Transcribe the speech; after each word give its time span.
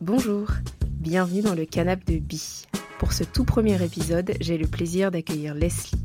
Bonjour, 0.00 0.46
bienvenue 0.82 1.42
dans 1.42 1.56
le 1.56 1.64
canapé 1.64 2.20
de 2.20 2.24
Bi. 2.24 2.66
Pour 3.00 3.12
ce 3.12 3.24
tout 3.24 3.42
premier 3.44 3.82
épisode, 3.82 4.32
j'ai 4.40 4.56
le 4.56 4.68
plaisir 4.68 5.10
d'accueillir 5.10 5.54
Leslie. 5.54 5.98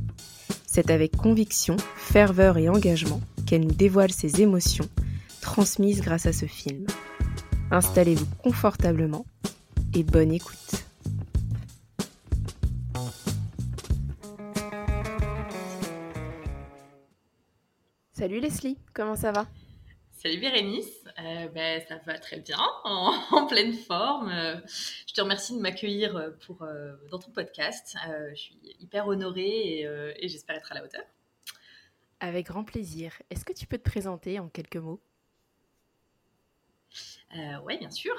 C'est 0.65 0.89
avec 0.89 1.15
conviction, 1.15 1.77
ferveur 1.95 2.57
et 2.57 2.69
engagement 2.69 3.21
qu'elle 3.45 3.61
nous 3.61 3.71
dévoile 3.71 4.11
ses 4.11 4.41
émotions, 4.41 4.89
transmises 5.41 6.01
grâce 6.01 6.25
à 6.25 6.33
ce 6.33 6.47
film. 6.47 6.87
Installez-vous 7.69 8.25
confortablement 8.41 9.27
et 9.93 10.01
bonne 10.01 10.31
écoute. 10.31 10.57
Salut 18.13 18.39
Leslie, 18.39 18.79
comment 18.95 19.15
ça 19.15 19.31
va? 19.31 19.45
Salut 20.13 20.39
Bérénice, 20.39 21.02
euh, 21.19 21.47
ben, 21.49 21.81
ça 21.87 21.97
va 22.05 22.17
très 22.17 22.39
bien, 22.39 22.59
en, 22.83 23.45
pleine 23.47 23.73
forme. 23.73 24.29
Euh, 24.29 24.55
je 25.07 25.13
te 25.13 25.21
remercie 25.21 25.55
de 25.55 25.61
m'accueillir 25.61 26.15
euh, 26.15 26.31
pour, 26.45 26.65
dans 27.11 27.19
ton 27.19 27.31
podcast. 27.31 27.95
je 28.31 28.39
suis 28.39 28.57
hyper 28.79 29.07
honorée 29.07 29.81
et, 29.81 30.27
j'espère 30.27 30.55
être 30.55 30.71
à 30.71 30.75
la 30.75 30.83
hauteur. 30.83 31.03
Avec 32.19 32.47
grand 32.47 32.63
plaisir. 32.63 33.21
Est-ce 33.29 33.45
que 33.45 33.53
tu 33.53 33.67
peux 33.67 33.77
te 33.77 33.89
présenter 33.89 34.39
en 34.39 34.47
quelques 34.47 34.77
mots? 34.77 35.01
Oui, 37.65 37.77
bien 37.77 37.89
sûr. 37.89 38.15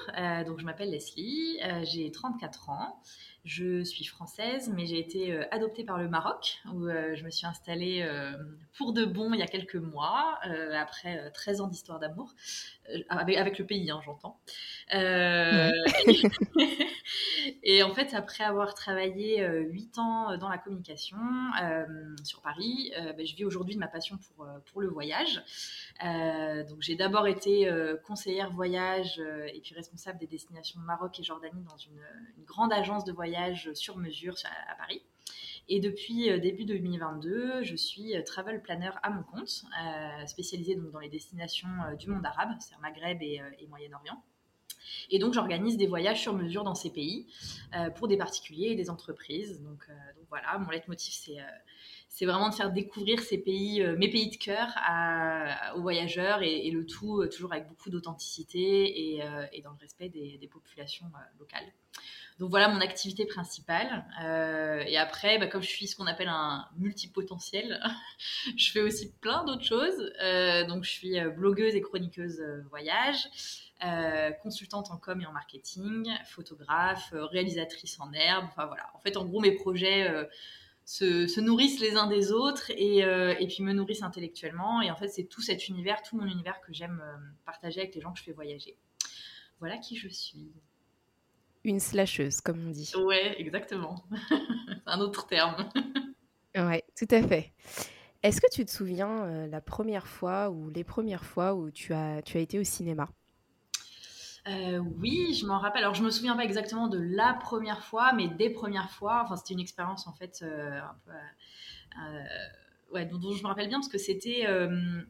donc, 0.46 0.60
je 0.60 0.64
m'appelle 0.64 0.91
Leslie, 0.91 1.59
j'ai 1.84 2.10
34 2.10 2.70
ans. 2.70 3.00
Je 3.45 3.84
suis 3.84 4.06
française, 4.06 4.73
mais 4.74 4.87
j'ai 4.87 4.98
été 4.98 5.30
euh, 5.32 5.45
adoptée 5.50 5.84
par 5.84 5.98
le 5.98 6.09
Maroc, 6.09 6.60
où 6.73 6.87
euh, 6.87 7.14
je 7.14 7.24
me 7.24 7.30
suis 7.30 7.46
installée 7.46 8.00
euh, 8.02 8.32
pour 8.78 8.95
de 8.95 9.04
bon 9.04 9.34
il 9.34 9.40
y 9.40 9.42
a 9.42 9.46
quelques 9.46 9.77
mois, 9.77 10.38
après 10.74 11.30
13 11.32 11.60
ans 11.60 11.66
d'histoire 11.66 11.98
d'amour, 11.98 12.32
avec, 13.10 13.59
le 13.59 13.66
pays, 13.66 13.90
hein, 13.90 14.00
j'entends. 14.02 14.40
et 17.64 17.82
en 17.82 17.92
fait, 17.95 18.14
après 18.14 18.45
avoir 18.45 18.74
travaillé 18.74 19.46
8 19.46 19.98
ans 19.98 20.37
dans 20.37 20.48
la 20.48 20.59
communication 20.59 21.16
sur 22.23 22.40
Paris, 22.43 22.93
ben, 23.16 23.26
je 23.26 23.34
vis 23.34 23.45
aujourd'hui 23.45 23.74
de 23.74 23.80
ma 23.80 23.88
passion 23.88 24.18
pour, 24.18 24.46
pour 24.70 24.80
le 24.80 24.88
voyage. 24.88 25.43
donc 26.01 26.80
j'ai 26.80 26.95
d'abord 26.95 27.26
été 27.26 27.70
conseillère 28.04 28.51
voyage 28.51 29.20
et 29.52 29.60
puis 29.60 29.74
responsable 29.74 30.18
des 30.18 30.26
destinations 30.26 30.80
Maroc 30.80 31.18
et 31.18 31.23
Jordanie 31.23 31.65
dans 31.65 31.76
une, 31.76 32.01
grande 32.45 32.73
agence 32.73 33.04
de 33.04 33.12
voyage 33.12 33.73
sur 33.74 33.96
mesure 33.96 34.35
à 34.70 34.74
Paris. 34.76 35.02
Et 35.68 35.80
depuis 35.80 36.30
euh, 36.30 36.38
début 36.38 36.65
2022, 36.65 37.62
je 37.62 37.76
suis 37.76 38.15
euh, 38.16 38.23
travel 38.23 38.60
planner 38.60 38.90
à 39.02 39.10
mon 39.10 39.23
compte, 39.23 39.65
euh, 39.82 40.26
spécialisée 40.26 40.76
donc 40.76 40.90
dans 40.90 41.01
les 41.01 41.09
destinations 41.09 41.68
du 41.98 42.09
monde 42.09 42.24
arabe, 42.26 42.51
c'est-à-dire 42.60 42.80
Maghreb 42.80 43.23
et, 43.23 43.66
Moyen-Orient. 43.68 44.23
Et 45.10 45.19
donc, 45.19 45.35
j'organise 45.35 45.77
des 45.77 45.87
voyages 45.87 46.23
sur 46.23 46.33
mesure 46.33 46.65
dans 46.65 46.74
ces 46.74 46.91
pays 46.91 47.27
pour 47.97 48.09
des 48.09 48.16
particuliers 48.16 48.69
et 48.69 48.74
des 48.74 48.91
entreprises. 48.91 49.60
Donc, 49.63 49.87
voilà, 50.29 50.59
mon 50.59 50.71
leitmotiv, 50.71 51.15
c'est 51.15 51.38
c'est 52.16 52.26
vraiment 52.26 52.48
de 52.48 52.54
faire 52.54 52.70
découvrir 52.70 53.20
ces 53.20 53.38
pays, 53.38 53.84
mes 53.98 54.09
pays 54.09 54.30
de 54.30 54.37
cœur 54.37 54.68
aux 55.74 55.82
voyageurs 55.82 56.43
et, 56.43 56.70
le 56.70 56.87
tout 56.87 57.26
toujours 57.26 57.52
avec 57.52 57.66
beaucoup 57.66 57.90
d'authenticité 57.90 59.16
et, 59.16 59.62
dans 59.62 59.73
le 59.73 59.79
respect 59.80 60.09
des 60.09 60.48
populations 60.51 61.07
locales. 61.40 61.73
Donc 62.40 62.51
voilà 62.51 62.68
mon 62.68 62.80
activité 62.80 63.26
principale. 63.26 64.04
Euh, 64.22 64.82
et 64.87 64.97
après, 64.97 65.38
bah, 65.38 65.47
comme 65.47 65.62
je 65.62 65.69
suis 65.69 65.87
ce 65.87 65.94
qu'on 65.94 66.06
appelle 66.06 66.28
un 66.28 66.66
multipotentiel, 66.76 67.81
je 68.56 68.72
fais 68.72 68.81
aussi 68.81 69.12
plein 69.12 69.44
d'autres 69.44 69.65
choses. 69.65 70.12
Euh, 70.20 70.66
donc 70.66 70.84
je 70.84 70.91
suis 70.91 71.19
euh, 71.19 71.31
blogueuse 71.31 71.76
et 71.76 71.81
chroniqueuse 71.81 72.42
voyage, 72.70 73.28
consultante 74.42 74.91
en 74.91 74.97
com 74.97 75.20
et 75.20 75.26
en 75.26 75.32
marketing, 75.32 76.10
photographe, 76.26 77.12
réalisatrice 77.12 78.00
en 78.00 78.12
herbe. 78.12 78.47
Enfin 78.48 78.66
voilà. 78.66 78.84
En 78.94 78.98
fait, 78.98 79.16
en 79.16 79.26
gros, 79.26 79.41
mes 79.41 79.53
projets 79.53 80.10
se, 80.84 81.41
nourrissent 81.41 81.81
les 81.81 81.97
uns 81.97 82.06
des 82.06 82.32
autres 82.32 82.70
et, 82.70 82.98
et, 82.98 83.47
puis 83.47 83.62
me 83.62 83.72
nourrissent 83.72 84.03
intellectuellement. 84.03 84.82
Et 84.82 84.91
en 84.91 84.97
fait, 84.97 85.08
c'est 85.08 85.25
tout 85.25 85.42
cet 85.42 85.69
univers, 85.69 86.03
tout 86.03 86.16
mon 86.16 86.26
univers 86.26 86.60
que 86.60 86.72
j'aime 86.72 87.03
partager 87.44 87.81
avec 87.81 87.94
les 87.94 88.00
gens 88.00 88.12
que 88.12 88.19
je 88.19 88.25
fais 88.25 88.32
voyager. 88.32 88.76
Voilà 89.60 89.78
qui 89.78 89.97
je 89.97 90.08
suis 90.08 90.53
une 91.64 91.81
slasheuse, 91.81 92.41
comme 92.41 92.66
on 92.66 92.70
dit. 92.70 92.92
Ouais, 92.97 93.41
exactement. 93.41 94.04
un 94.86 95.00
autre 95.00 95.26
terme. 95.26 95.69
ouais, 96.54 96.84
tout 96.97 97.08
à 97.10 97.22
fait. 97.22 97.53
Est-ce 98.22 98.41
que 98.41 98.50
tu 98.53 98.64
te 98.64 98.70
souviens 98.70 99.25
euh, 99.25 99.47
la 99.47 99.60
première 99.60 100.06
fois 100.06 100.50
ou 100.50 100.70
les 100.70 100.84
premières 100.84 101.25
fois 101.25 101.54
où 101.54 101.70
tu 101.70 101.92
as, 101.92 102.22
tu 102.22 102.37
as 102.38 102.41
été 102.41 102.58
au 102.58 102.64
cinéma? 102.64 103.08
Euh, 104.47 104.78
oui, 104.99 105.34
je 105.34 105.47
m'en 105.47 105.59
rappelle. 105.59 105.82
Alors, 105.82 105.94
je 105.94 106.03
me 106.03 106.10
souviens 106.10 106.37
pas 106.37 106.44
exactement 106.44 106.88
de 106.88 106.99
la 106.99 107.34
première 107.34 107.82
fois, 107.82 108.12
mais 108.12 108.28
des 108.28 108.50
premières 108.50 108.91
fois. 108.91 109.22
Enfin, 109.25 109.37
c'était 109.37 109.55
une 109.55 109.60
expérience 109.60 110.06
en 110.06 110.12
fait 110.12 110.41
euh, 110.43 110.81
un 110.81 110.97
peu, 111.05 111.12
ouais, 112.93 113.06
dont, 113.06 113.32
je 113.32 113.43
me 113.43 113.49
rappelle 113.49 113.69
bien 113.69 113.78
parce 113.78 113.88
que 113.88 113.99
c'était. 113.99 114.44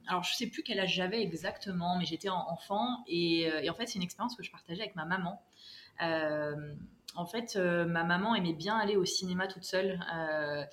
alors, 0.06 0.22
je 0.22 0.34
sais 0.34 0.46
plus 0.48 0.62
quel 0.62 0.78
âge 0.78 0.94
j'avais 0.94 1.20
exactement, 1.20 1.98
mais 1.98 2.04
j'étais 2.04 2.28
enfant 2.28 3.02
et, 3.06 3.50
en 3.68 3.74
fait, 3.74 3.86
c'est 3.86 3.96
une 3.96 4.04
expérience 4.04 4.36
que 4.36 4.42
je 4.42 4.50
partageais 4.50 4.82
avec 4.82 4.96
ma 4.96 5.04
maman. 5.04 5.42
Euh, 6.02 6.74
en 7.16 7.26
fait, 7.26 7.54
euh, 7.56 7.84
ma 7.84 8.02
maman 8.02 8.34
aimait 8.34 8.54
bien 8.54 8.76
aller 8.76 8.96
au 8.96 9.04
cinéma 9.04 9.46
toute 9.46 9.64
seule 9.64 10.00
euh, 10.12 10.64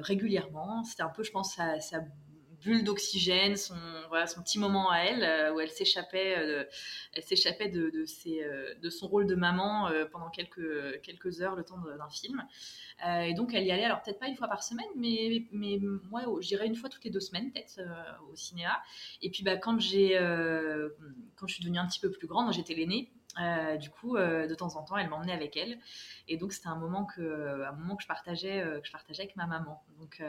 régulièrement. 0.00 0.82
C'était 0.84 1.02
un 1.02 1.08
peu, 1.08 1.22
je 1.22 1.30
pense, 1.30 1.54
sa, 1.54 2.00
bulle 2.62 2.84
d'oxygène, 2.84 3.56
son, 3.56 3.74
petit 4.42 4.58
moment 4.58 4.90
à 4.90 4.98
elle, 4.98 5.52
où 5.52 5.60
elle 5.60 5.70
s'échappait, 5.70 6.66
elle 7.12 7.22
s'échappait 7.22 7.68
de, 7.68 7.90
de, 7.90 8.90
son 8.90 9.08
rôle 9.08 9.26
de 9.26 9.34
maman 9.34 9.90
pendant 10.12 10.30
quelques, 10.30 11.40
heures, 11.40 11.56
le 11.56 11.64
temps 11.64 11.78
d'un 11.78 12.08
film. 12.08 12.44
et 13.04 13.34
donc, 13.34 13.54
elle 13.54 13.64
y 13.64 13.70
allait, 13.70 13.84
alors 13.84 14.02
peut-être 14.02 14.18
pas 14.18 14.28
une 14.28 14.36
fois 14.36 14.48
par 14.48 14.62
semaine, 14.62 14.88
mais, 14.96 15.46
mais 15.52 15.78
moi, 16.10 16.22
je 16.40 16.48
dirais 16.48 16.66
une 16.66 16.76
fois 16.76 16.88
toutes 16.88 17.04
les 17.04 17.10
deux 17.10 17.20
semaines, 17.20 17.52
peut-être, 17.52 17.80
au 18.30 18.36
cinéma. 18.36 18.80
Et 19.22 19.30
puis, 19.30 19.42
bah, 19.42 19.56
quand, 19.56 19.78
j'ai, 19.78 20.14
quand 21.36 21.46
je 21.46 21.54
suis 21.54 21.62
devenue 21.62 21.78
un 21.78 21.86
petit 21.86 22.00
peu 22.00 22.10
plus 22.10 22.26
grande, 22.26 22.52
j'étais 22.52 22.74
l'aînée, 22.74 23.10
euh, 23.40 23.76
du 23.76 23.90
coup, 23.90 24.16
euh, 24.16 24.46
de 24.46 24.54
temps 24.54 24.76
en 24.76 24.82
temps, 24.82 24.96
elle 24.96 25.08
m'emmenait 25.08 25.32
avec 25.32 25.56
elle. 25.56 25.78
Et 26.26 26.36
donc, 26.36 26.52
c'était 26.52 26.68
un 26.68 26.76
moment 26.76 27.04
que, 27.04 27.64
un 27.64 27.72
moment 27.72 27.96
que 27.96 28.02
je 28.02 28.08
partageais, 28.08 28.60
euh, 28.60 28.80
que 28.80 28.86
je 28.86 28.92
partageais 28.92 29.22
avec 29.22 29.36
ma 29.36 29.46
maman. 29.46 29.82
Donc, 29.98 30.22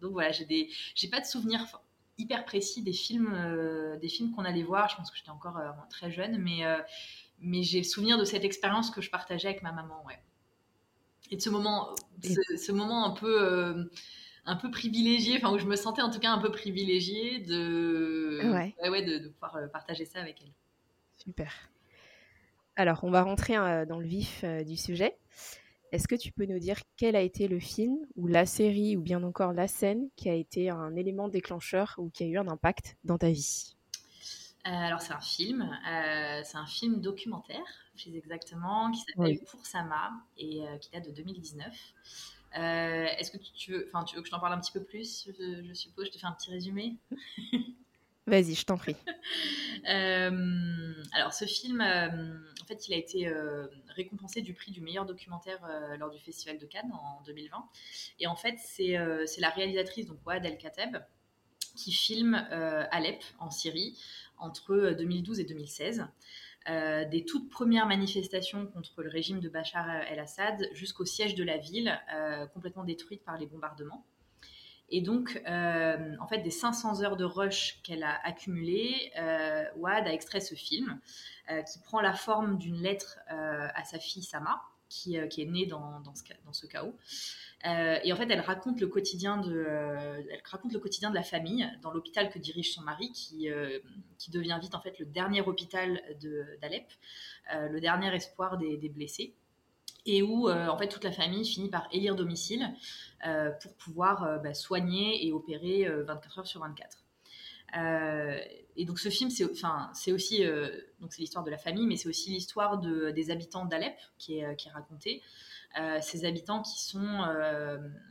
donc 0.00 0.12
voilà, 0.12 0.30
j'ai 0.32 0.44
des, 0.44 0.70
j'ai 0.94 1.08
pas 1.08 1.20
de 1.20 1.26
souvenirs 1.26 1.80
hyper 2.16 2.44
précis 2.44 2.82
des 2.82 2.92
films, 2.92 3.98
des 4.00 4.08
films 4.08 4.32
qu'on 4.32 4.44
allait 4.44 4.62
voir. 4.62 4.88
Je 4.88 4.96
pense 4.96 5.10
que 5.10 5.16
j'étais 5.16 5.30
encore 5.30 5.58
très 5.90 6.10
jeune, 6.10 6.38
mais, 6.38 6.62
mais 7.40 7.62
j'ai 7.62 7.78
le 7.78 7.84
souvenir 7.84 8.18
de 8.18 8.24
cette 8.24 8.44
expérience 8.44 8.90
que 8.90 9.00
je 9.00 9.10
partageais 9.10 9.48
avec 9.48 9.62
ma 9.62 9.72
maman, 9.72 10.04
ouais. 10.06 10.20
Et 11.30 11.36
de 11.36 11.40
ce 11.40 11.48
moment, 11.48 11.94
ce, 12.22 12.70
moment 12.70 13.06
un 13.06 13.10
peu 13.10 13.88
un 14.46 14.56
peu 14.56 14.70
privilégié, 14.70 15.38
enfin 15.38 15.52
où 15.52 15.58
je 15.58 15.64
me 15.64 15.74
sentais 15.74 16.02
en 16.02 16.10
tout 16.10 16.20
cas 16.20 16.30
un 16.30 16.38
peu 16.38 16.50
privilégiée 16.50 17.40
de, 17.40 18.40
ouais. 18.44 18.90
Ouais, 18.90 19.02
de, 19.02 19.18
de, 19.18 19.28
pouvoir 19.30 19.58
partager 19.72 20.04
ça 20.04 20.20
avec 20.20 20.40
elle. 20.42 20.52
Super. 21.16 21.50
Alors, 22.76 23.04
on 23.04 23.10
va 23.10 23.22
rentrer 23.22 23.56
euh, 23.56 23.86
dans 23.86 24.00
le 24.00 24.06
vif 24.06 24.42
euh, 24.42 24.64
du 24.64 24.76
sujet. 24.76 25.16
Est-ce 25.92 26.08
que 26.08 26.16
tu 26.16 26.32
peux 26.32 26.44
nous 26.44 26.58
dire 26.58 26.80
quel 26.96 27.14
a 27.14 27.20
été 27.20 27.46
le 27.46 27.60
film 27.60 27.96
ou 28.16 28.26
la 28.26 28.46
série 28.46 28.96
ou 28.96 29.00
bien 29.00 29.22
encore 29.22 29.52
la 29.52 29.68
scène 29.68 30.08
qui 30.16 30.28
a 30.28 30.34
été 30.34 30.70
un 30.70 30.96
élément 30.96 31.28
déclencheur 31.28 31.94
ou 31.98 32.10
qui 32.10 32.24
a 32.24 32.26
eu 32.26 32.36
un 32.36 32.48
impact 32.48 32.96
dans 33.04 33.16
ta 33.16 33.30
vie? 33.30 33.76
Euh, 34.66 34.70
alors 34.70 35.00
c'est 35.02 35.12
un 35.12 35.20
film, 35.20 35.70
c'est 36.42 36.56
un 36.56 36.66
film 36.66 37.00
documentaire, 37.00 37.62
plus 37.94 38.16
exactement, 38.16 38.90
qui 38.90 39.02
s'appelle 39.02 39.38
Pour 39.48 39.64
Sama 39.66 40.10
et 40.36 40.64
qui 40.80 40.90
date 40.90 41.06
de 41.06 41.12
2019. 41.12 41.72
Est-ce 42.54 43.30
que 43.30 43.36
tu 43.36 43.72
veux, 43.72 43.86
enfin 43.86 44.02
tu 44.02 44.16
veux 44.16 44.22
que 44.22 44.26
je 44.26 44.32
t'en 44.32 44.40
parle 44.40 44.54
un 44.54 44.60
petit 44.60 44.72
peu 44.72 44.82
plus? 44.82 45.28
Je, 45.38 45.62
je 45.62 45.74
suppose, 45.74 46.06
je 46.06 46.12
te 46.12 46.18
fais 46.18 46.26
un 46.26 46.32
petit 46.32 46.50
résumé? 46.50 46.96
Vas-y, 48.26 48.54
je 48.54 48.64
t'en 48.64 48.76
prie. 48.76 48.96
Euh, 49.86 50.94
alors, 51.12 51.34
ce 51.34 51.44
film, 51.44 51.82
euh, 51.82 52.08
en 52.62 52.64
fait, 52.64 52.88
il 52.88 52.94
a 52.94 52.96
été 52.96 53.28
euh, 53.28 53.66
récompensé 53.88 54.40
du 54.40 54.54
prix 54.54 54.72
du 54.72 54.80
meilleur 54.80 55.04
documentaire 55.04 55.60
lors 55.98 56.10
du 56.10 56.18
Festival 56.20 56.58
de 56.58 56.64
Cannes 56.64 56.90
en 56.90 57.20
2020. 57.26 57.68
Et 58.20 58.26
en 58.26 58.34
fait, 58.34 58.56
c'est 58.64 58.96
la 58.96 59.50
réalisatrice, 59.50 60.06
donc 60.06 60.26
Ouad 60.26 60.42
El 60.46 60.56
Kateb, 60.56 60.96
qui 61.76 61.92
filme 61.92 62.34
Alep, 62.34 63.22
en 63.38 63.50
Syrie, 63.50 63.98
entre 64.38 64.94
2012 64.96 65.40
et 65.40 65.44
2016. 65.44 66.06
des 66.66 67.26
toutes 67.28 67.50
premières 67.50 67.86
manifestations 67.86 68.66
contre 68.68 69.02
le 69.02 69.10
régime 69.10 69.40
de 69.40 69.50
Bachar 69.50 69.86
el-Assad 70.10 70.70
jusqu'au 70.72 71.04
siège 71.04 71.34
de 71.34 71.44
la 71.44 71.58
ville, 71.58 72.00
complètement 72.54 72.84
détruite 72.84 73.22
par 73.22 73.36
les 73.36 73.44
bombardements. 73.44 74.06
Et 74.90 75.00
donc, 75.00 75.42
euh, 75.48 76.16
en 76.20 76.26
fait, 76.26 76.38
des 76.38 76.50
500 76.50 77.02
heures 77.02 77.16
de 77.16 77.24
rush 77.24 77.80
qu'elle 77.82 78.02
a 78.02 78.20
accumulées, 78.24 79.12
euh, 79.18 79.64
Wad 79.76 80.06
a 80.06 80.12
extrait 80.12 80.40
ce 80.40 80.54
film 80.54 81.00
euh, 81.50 81.62
qui 81.62 81.78
prend 81.80 82.00
la 82.00 82.12
forme 82.12 82.58
d'une 82.58 82.80
lettre 82.80 83.18
à 83.28 83.84
sa 83.84 83.98
fille 83.98 84.22
Sama, 84.22 84.62
qui, 84.88 85.16
est 85.16 85.50
née 85.50 85.66
dans, 85.66 86.00
dans, 86.00 86.14
ce, 86.14 86.22
dans 86.44 86.52
ce 86.52 86.66
chaos. 86.66 86.94
et 87.64 88.12
en 88.12 88.16
fait, 88.16 88.30
elle 88.30 88.40
raconte 88.40 88.80
le 88.80 88.86
quotidien 88.86 89.38
de, 89.38 89.66
elle 90.30 90.42
raconte 90.44 90.72
le 90.72 90.78
quotidien 90.78 91.10
de 91.10 91.14
la 91.14 91.22
famille 91.22 91.68
dans 91.82 91.90
l'hôpital 91.90 92.30
que 92.30 92.38
dirige 92.38 92.72
son 92.72 92.82
mari, 92.82 93.10
qui, 93.12 93.48
qui 94.18 94.30
devient 94.30 94.58
vite 94.60 94.74
en 94.74 94.80
fait 94.80 94.98
le 94.98 95.06
dernier 95.06 95.40
hôpital 95.40 96.00
d'Alep, 96.60 96.86
le 97.52 97.80
dernier 97.80 98.14
espoir 98.14 98.58
des 98.58 98.88
blessés 98.88 99.34
et 100.06 100.22
où 100.22 100.48
euh, 100.48 100.68
en 100.68 100.76
fait 100.76 100.88
toute 100.88 101.04
la 101.04 101.12
famille 101.12 101.44
finit 101.44 101.68
par 101.68 101.88
élire 101.92 102.14
domicile 102.14 102.74
euh, 103.26 103.50
pour 103.50 103.74
pouvoir 103.74 104.24
euh, 104.24 104.38
bah, 104.38 104.54
soigner 104.54 105.26
et 105.26 105.32
opérer 105.32 105.88
24 105.88 106.38
heures 106.40 106.46
sur 106.46 106.60
24. 106.60 107.04
et 108.76 108.84
donc 108.84 108.98
ce 108.98 109.08
film, 109.08 109.30
c'est 109.30 109.44
enfin, 109.50 109.90
aussi 110.08 110.44
donc 111.00 111.12
c'est 111.12 111.20
l'histoire 111.20 111.44
de 111.44 111.50
la 111.50 111.58
famille, 111.58 111.86
mais 111.86 111.96
c'est 111.96 112.08
aussi 112.08 112.30
l'histoire 112.30 112.78
de, 112.78 113.10
des 113.10 113.30
habitants 113.30 113.64
d'Alep 113.64 113.96
qui 114.18 114.38
est, 114.38 114.56
qui 114.56 114.68
est 114.68 114.72
racontée. 114.72 115.22
Ces 116.02 116.24
habitants 116.24 116.62
qui 116.62 116.80
sont 116.80 117.18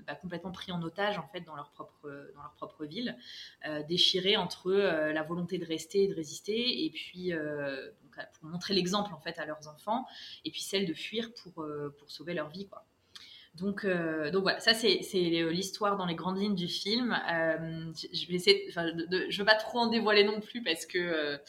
bah, 0.05 0.15
complètement 0.15 0.51
pris 0.51 0.73
en 0.73 0.81
otage 0.81 1.17
en 1.17 1.27
fait 1.29 1.41
dans 1.41 1.55
leur 1.55 1.71
propre 1.71 2.09
dans 2.35 2.41
leur 2.41 2.53
propre 2.55 2.85
ville, 2.85 3.17
déchirés 3.87 4.35
entre 4.35 4.73
la 4.73 5.23
volonté 5.23 5.57
de 5.59 5.65
rester 5.65 6.03
et 6.03 6.07
de 6.09 6.15
résister, 6.15 6.85
et 6.85 6.89
puis 6.89 7.31
pour 8.33 8.49
montrer 8.49 8.73
l'exemple 8.73 9.13
en 9.13 9.19
fait 9.19 9.37
à 9.39 9.45
leurs 9.45 9.67
enfants, 9.67 10.05
et 10.45 10.51
puis 10.51 10.61
celle 10.61 10.85
de 10.85 10.93
fuir 10.93 11.29
pour 11.41 11.65
pour 11.97 12.11
sauver 12.11 12.33
leur 12.33 12.49
vie 12.49 12.67
quoi. 12.67 12.85
Donc, 13.55 13.85
donc 13.85 14.41
voilà, 14.41 14.59
ça 14.59 14.73
c'est 14.73 14.99
l'histoire 15.13 15.95
dans 15.95 16.07
les 16.07 16.15
grandes 16.15 16.39
lignes 16.39 16.55
du 16.55 16.67
film. 16.67 17.15
je 17.27 18.27
vais 18.27 18.33
essayer, 18.33 18.69
je 18.71 19.37
veux 19.37 19.45
pas 19.45 19.55
trop 19.55 19.79
en 19.79 19.87
dévoiler 19.87 20.23
non 20.23 20.39
plus 20.39 20.63
parce 20.63 20.87
que 20.87 21.39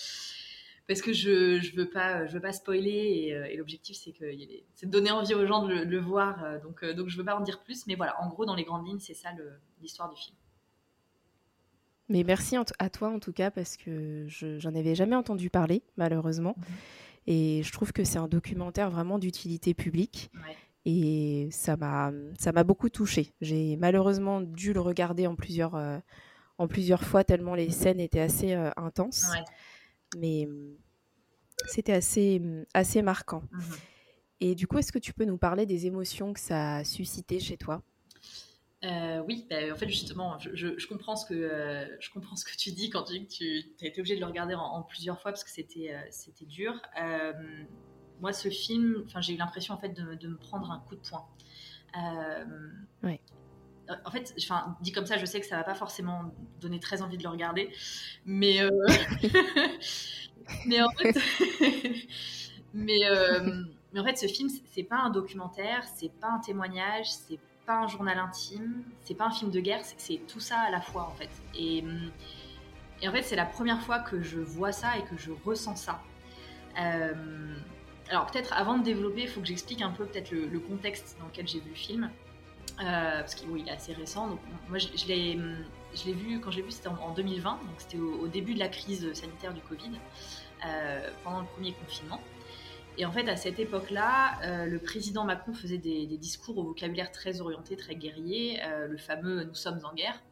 parce 0.86 1.00
que 1.00 1.12
je 1.12 1.60
je 1.60 1.74
veux 1.76 1.88
pas 1.88 2.26
je 2.26 2.34
veux 2.34 2.40
pas 2.40 2.52
spoiler 2.52 2.90
et, 2.90 3.34
euh, 3.34 3.56
l'objectif 3.56 3.96
c'est 3.96 4.12
de 4.12 4.90
donner 4.90 5.10
envie 5.10 5.34
aux 5.34 5.46
gens 5.46 5.64
de 5.64 5.72
le, 5.72 5.98
voir 5.98 6.44
euh, 6.44 6.58
donc 6.58 6.82
euh, 6.82 6.92
donc 6.92 7.08
je 7.08 7.16
veux 7.16 7.24
pas 7.24 7.36
en 7.36 7.40
dire 7.40 7.62
plus 7.62 7.86
mais 7.86 7.94
voilà 7.94 8.20
en 8.20 8.28
gros 8.28 8.44
dans 8.44 8.54
les 8.54 8.64
grandes 8.64 8.86
lignes 8.86 9.00
c'est 9.00 9.14
ça 9.14 9.30
l'histoire 9.80 10.10
du 10.10 10.16
film. 10.16 10.36
Mais 12.08 12.22
merci 12.22 12.56
à 12.78 12.90
toi 12.90 13.08
en 13.08 13.18
tout 13.18 13.32
cas 13.32 13.50
parce 13.50 13.76
que 13.76 14.26
je 14.28 14.58
j'en 14.58 14.74
avais 14.74 14.94
jamais 14.94 15.16
entendu 15.16 15.48
parler 15.48 15.82
malheureusement 15.96 16.54
mhm. 16.58 16.64
et 17.26 17.62
je 17.62 17.72
trouve 17.72 17.92
que 17.92 18.04
c'est 18.04 18.18
un 18.18 18.28
documentaire 18.28 18.90
vraiment 18.90 19.18
d'utilité 19.18 19.74
publique. 19.74 20.30
Et 20.86 21.48
ça 21.50 21.78
m'a 21.78 22.12
ça 22.38 22.52
m'a 22.52 22.62
beaucoup 22.62 22.90
touché. 22.90 23.32
J'ai 23.40 23.76
malheureusement 23.76 24.42
dû 24.42 24.74
le 24.74 24.80
regarder 24.80 25.26
en 25.26 25.34
plusieurs 25.34 25.74
en 26.58 26.68
plusieurs 26.68 27.02
fois 27.04 27.24
tellement 27.24 27.54
les 27.54 27.70
scènes 27.70 28.00
étaient 28.00 28.20
assez 28.20 28.52
intenses. 28.76 29.26
Ouais 29.32 29.44
mais 30.18 30.46
mmh, 30.46 30.76
c'était 31.66 31.92
assez, 31.92 32.38
mmh, 32.40 32.66
assez 32.74 33.02
marquant. 33.02 33.42
Mmh 33.50 33.60
Et 34.40 34.54
du 34.54 34.66
coup, 34.66 34.78
est-ce 34.78 34.92
que 34.92 34.98
tu 34.98 35.12
peux 35.12 35.24
nous 35.24 35.38
parler 35.38 35.66
des 35.66 35.86
émotions 35.86 36.32
que 36.32 36.40
ça 36.40 36.76
a 36.76 36.84
suscité 36.84 37.40
chez 37.40 37.56
toi? 37.56 37.82
Euh, 38.84 39.22
oui, 39.26 39.46
bah, 39.48 39.56
en 39.72 39.76
fait 39.76 39.88
justement, 39.88 40.38
je, 40.38 40.86
comprends 40.86 41.16
ce 41.16 41.26
que 41.26 41.34
euh, 41.34 41.86
je 42.00 42.10
comprends 42.10 42.36
ce 42.36 42.44
que 42.44 42.56
tu 42.56 42.72
dis 42.72 42.90
quand 42.90 43.04
tu 43.04 43.18
dis 43.18 43.26
que 43.26 43.78
tu 43.78 43.84
as 43.84 43.88
été 43.88 44.00
obligé 44.00 44.16
de 44.16 44.20
le 44.20 44.26
regarder 44.26 44.54
en, 44.54 44.82
plusieurs 44.82 45.20
fois 45.20 45.30
parce 45.30 45.44
que 45.44 45.50
c'était 45.50 45.94
euh, 45.94 46.00
c'était 46.10 46.44
dur. 46.44 46.74
moi, 48.20 48.32
ce 48.32 48.48
film, 48.48 49.04
j'ai 49.20 49.34
eu 49.34 49.36
l'impression 49.36 49.74
en 49.74 49.78
fait 49.78 49.90
de, 49.90 50.14
de, 50.14 50.28
me 50.28 50.36
prendre 50.36 50.70
un 50.70 50.80
coup 50.80 50.96
de 50.96 51.00
poing. 51.00 51.26
Ouais 53.02 53.20
en 54.06 54.10
fait, 54.10 54.34
enfin, 54.38 54.78
dit 54.80 54.92
comme 54.92 55.04
ça, 55.04 55.18
je 55.18 55.26
sais 55.26 55.40
que 55.40 55.46
ça 55.46 55.58
va 55.58 55.62
pas 55.62 55.74
forcément 55.74 56.32
donner 56.58 56.80
très 56.80 57.02
envie 57.02 57.18
de 57.18 57.22
le 57.22 57.28
regarder, 57.28 57.70
mais 58.24 58.60
mais 60.66 60.80
en 60.80 60.88
fait, 60.90 61.12
mais, 62.72 63.00
mais 63.92 64.00
en 64.00 64.04
fait, 64.04 64.16
ce 64.16 64.26
film, 64.26 64.48
c'est 64.48 64.84
pas 64.84 64.96
un 64.96 65.10
documentaire, 65.10 65.84
c'est 65.96 66.10
pas 66.18 66.28
un 66.28 66.38
témoignage, 66.38 67.10
c'est 67.10 67.38
pas 67.66 67.78
un 67.78 67.88
journal 67.88 68.18
intime, 68.18 68.82
c'est 69.02 69.14
pas 69.14 69.26
un 69.26 69.30
film 69.30 69.50
de 69.50 69.60
guerre, 69.60 69.80
c'est 69.82 70.20
tout 70.26 70.40
ça 70.40 70.58
à 70.60 70.70
la 70.70 70.80
fois 70.80 71.08
en 71.10 71.14
fait. 71.14 71.30
Et, 71.58 71.84
en 73.06 73.12
fait, 73.12 73.22
c'est 73.22 73.36
la 73.36 73.44
première 73.44 73.82
fois 73.82 73.98
que 73.98 74.22
je 74.22 74.38
vois 74.38 74.72
ça 74.72 74.96
et 74.96 75.02
que 75.02 75.16
je 75.18 75.30
ressens 75.44 75.76
ça. 75.76 76.00
Euh, 76.80 77.54
alors 78.08 78.26
peut-être 78.26 78.52
avant 78.52 78.78
de 78.78 78.82
développer, 78.82 79.22
il 79.22 79.28
faut 79.28 79.40
que 79.40 79.46
j'explique 79.46 79.82
un 79.82 79.90
peu 79.90 80.04
peut-être 80.06 80.30
le, 80.30 80.58
contexte 80.58 81.16
dans 81.20 81.26
lequel 81.26 81.46
j'ai 81.46 81.60
vu 81.60 81.70
le 81.70 81.76
film. 81.76 82.10
Euh, 82.80 83.20
parce 83.20 83.36
qu'il 83.36 83.68
est 83.68 83.70
assez 83.70 83.92
récent. 83.92 84.28
Donc, 84.28 84.40
moi, 84.68 84.78
je, 84.78 84.88
je 84.96 85.06
l'ai 85.06 86.12
vu, 86.12 86.40
quand 86.40 86.50
j'ai 86.50 86.62
vu, 86.62 86.72
c'était 86.72 86.88
en, 86.88 87.12
2020, 87.12 87.50
donc 87.50 87.60
c'était 87.78 87.98
au, 87.98 88.26
début 88.26 88.54
de 88.54 88.58
la 88.58 88.68
crise 88.68 89.12
sanitaire 89.12 89.54
du 89.54 89.60
Covid, 89.60 89.92
euh, 90.66 91.10
pendant 91.22 91.40
le 91.40 91.46
premier 91.46 91.72
confinement. 91.72 92.20
Et 92.96 93.04
en 93.04 93.12
fait, 93.12 93.28
à 93.28 93.36
cette 93.36 93.58
époque-là, 93.58 94.40
euh, 94.42 94.66
le 94.66 94.78
président 94.78 95.24
Macron 95.24 95.52
faisait 95.52 95.78
des, 95.78 96.06
discours 96.16 96.58
au 96.58 96.64
vocabulaire 96.64 97.10
très 97.10 97.40
orienté, 97.40 97.76
très 97.76 97.96
guerrier, 97.96 98.60
le 98.88 98.96
fameux 98.96 99.44
Nous 99.44 99.54
sommes 99.54 99.80
en 99.84 99.94
guerre. 99.94 100.22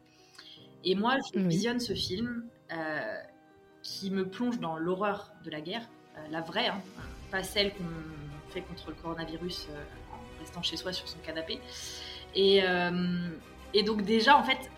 Et 0.85 0.95
moi, 0.95 1.17
je 1.33 1.39
visionne 1.39 1.79
ce 1.79 1.93
film 1.93 2.45
qui 3.81 4.11
me 4.11 4.27
plonge 4.27 4.59
dans 4.59 4.77
l'horreur 4.77 5.31
de 5.43 5.49
la 5.49 5.61
guerre, 5.61 5.87
la 6.31 6.41
vraie, 6.41 6.67
hein, 6.67 6.81
pas 7.31 7.43
celle 7.43 7.73
qu'on 7.73 7.83
fait 8.51 8.61
contre 8.61 8.89
le 8.89 8.95
coronavirus 8.95 9.67
en 10.11 10.39
restant 10.39 10.61
chez 10.61 10.77
soi 10.77 10.93
sur 10.93 11.07
son 11.07 11.17
canapé. 11.19 11.59
Euh, 12.37 13.29
et, 13.73 13.83
donc 13.83 14.03
déjà, 14.03 14.37
en 14.37 14.43
fait, 14.43 14.69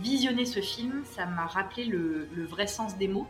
visionner 0.00 0.44
ce 0.44 0.60
film, 0.60 1.02
ça 1.04 1.26
m'a 1.26 1.46
rappelé 1.46 1.84
le, 1.84 2.44
vrai 2.44 2.66
sens 2.66 2.96
des 2.96 3.08
mots. 3.08 3.26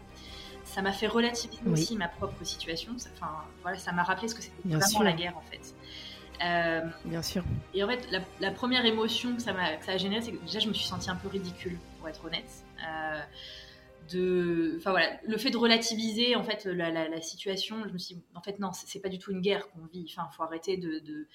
Ça 0.64 0.82
m'a 0.82 0.92
fait 0.92 1.06
relativiser 1.06 1.62
aussi 1.68 1.96
ma 1.96 2.08
propre 2.08 2.42
situation. 2.44 2.92
Enfin, 3.14 3.44
voilà, 3.62 3.78
ça 3.78 3.92
m'a 3.92 4.02
rappelé 4.02 4.28
ce 4.28 4.34
que 4.34 4.42
c'était 4.42 4.68
vraiment 4.68 5.02
la 5.02 5.12
guerre, 5.12 5.36
en 5.36 5.42
fait. 5.42 5.74
Euh, 6.42 6.80
Bien 7.04 7.22
sûr. 7.22 7.44
Et 7.74 7.84
en 7.84 7.88
fait, 7.88 8.08
la, 8.40 8.50
première 8.50 8.84
émotion 8.84 9.36
que 9.36 9.42
ça, 9.42 9.52
a, 9.52 9.76
que 9.76 9.84
ça 9.84 9.92
a 9.92 9.96
généré, 9.96 10.22
c'est 10.22 10.32
que 10.32 10.44
déjà, 10.44 10.58
je 10.58 10.68
me 10.68 10.74
suis 10.74 10.86
sentie 10.86 11.10
un 11.10 11.16
peu 11.16 11.28
ridicule, 11.28 11.78
pour 11.98 12.08
être 12.08 12.24
honnête. 12.24 12.50
Euh, 12.86 13.20
de, 14.12 14.74
enfin 14.78 14.90
voilà, 14.90 15.18
le 15.26 15.38
fait 15.38 15.50
de 15.50 15.56
relativiser 15.56 16.36
en 16.36 16.44
fait 16.44 16.66
la, 16.66 17.20
situation, 17.22 17.76
je 17.86 17.92
me 17.92 17.98
suis, 17.98 18.16
dit, 18.16 18.24
en 18.34 18.42
fait 18.42 18.58
non, 18.58 18.70
c'est 18.72 19.00
pas 19.00 19.08
du 19.08 19.18
tout 19.18 19.30
une 19.30 19.40
guerre 19.40 19.70
qu'on 19.70 19.86
vit. 19.86 20.06
Enfin, 20.10 20.28
faut 20.30 20.42
arrêter 20.42 20.76
de, 20.76 21.26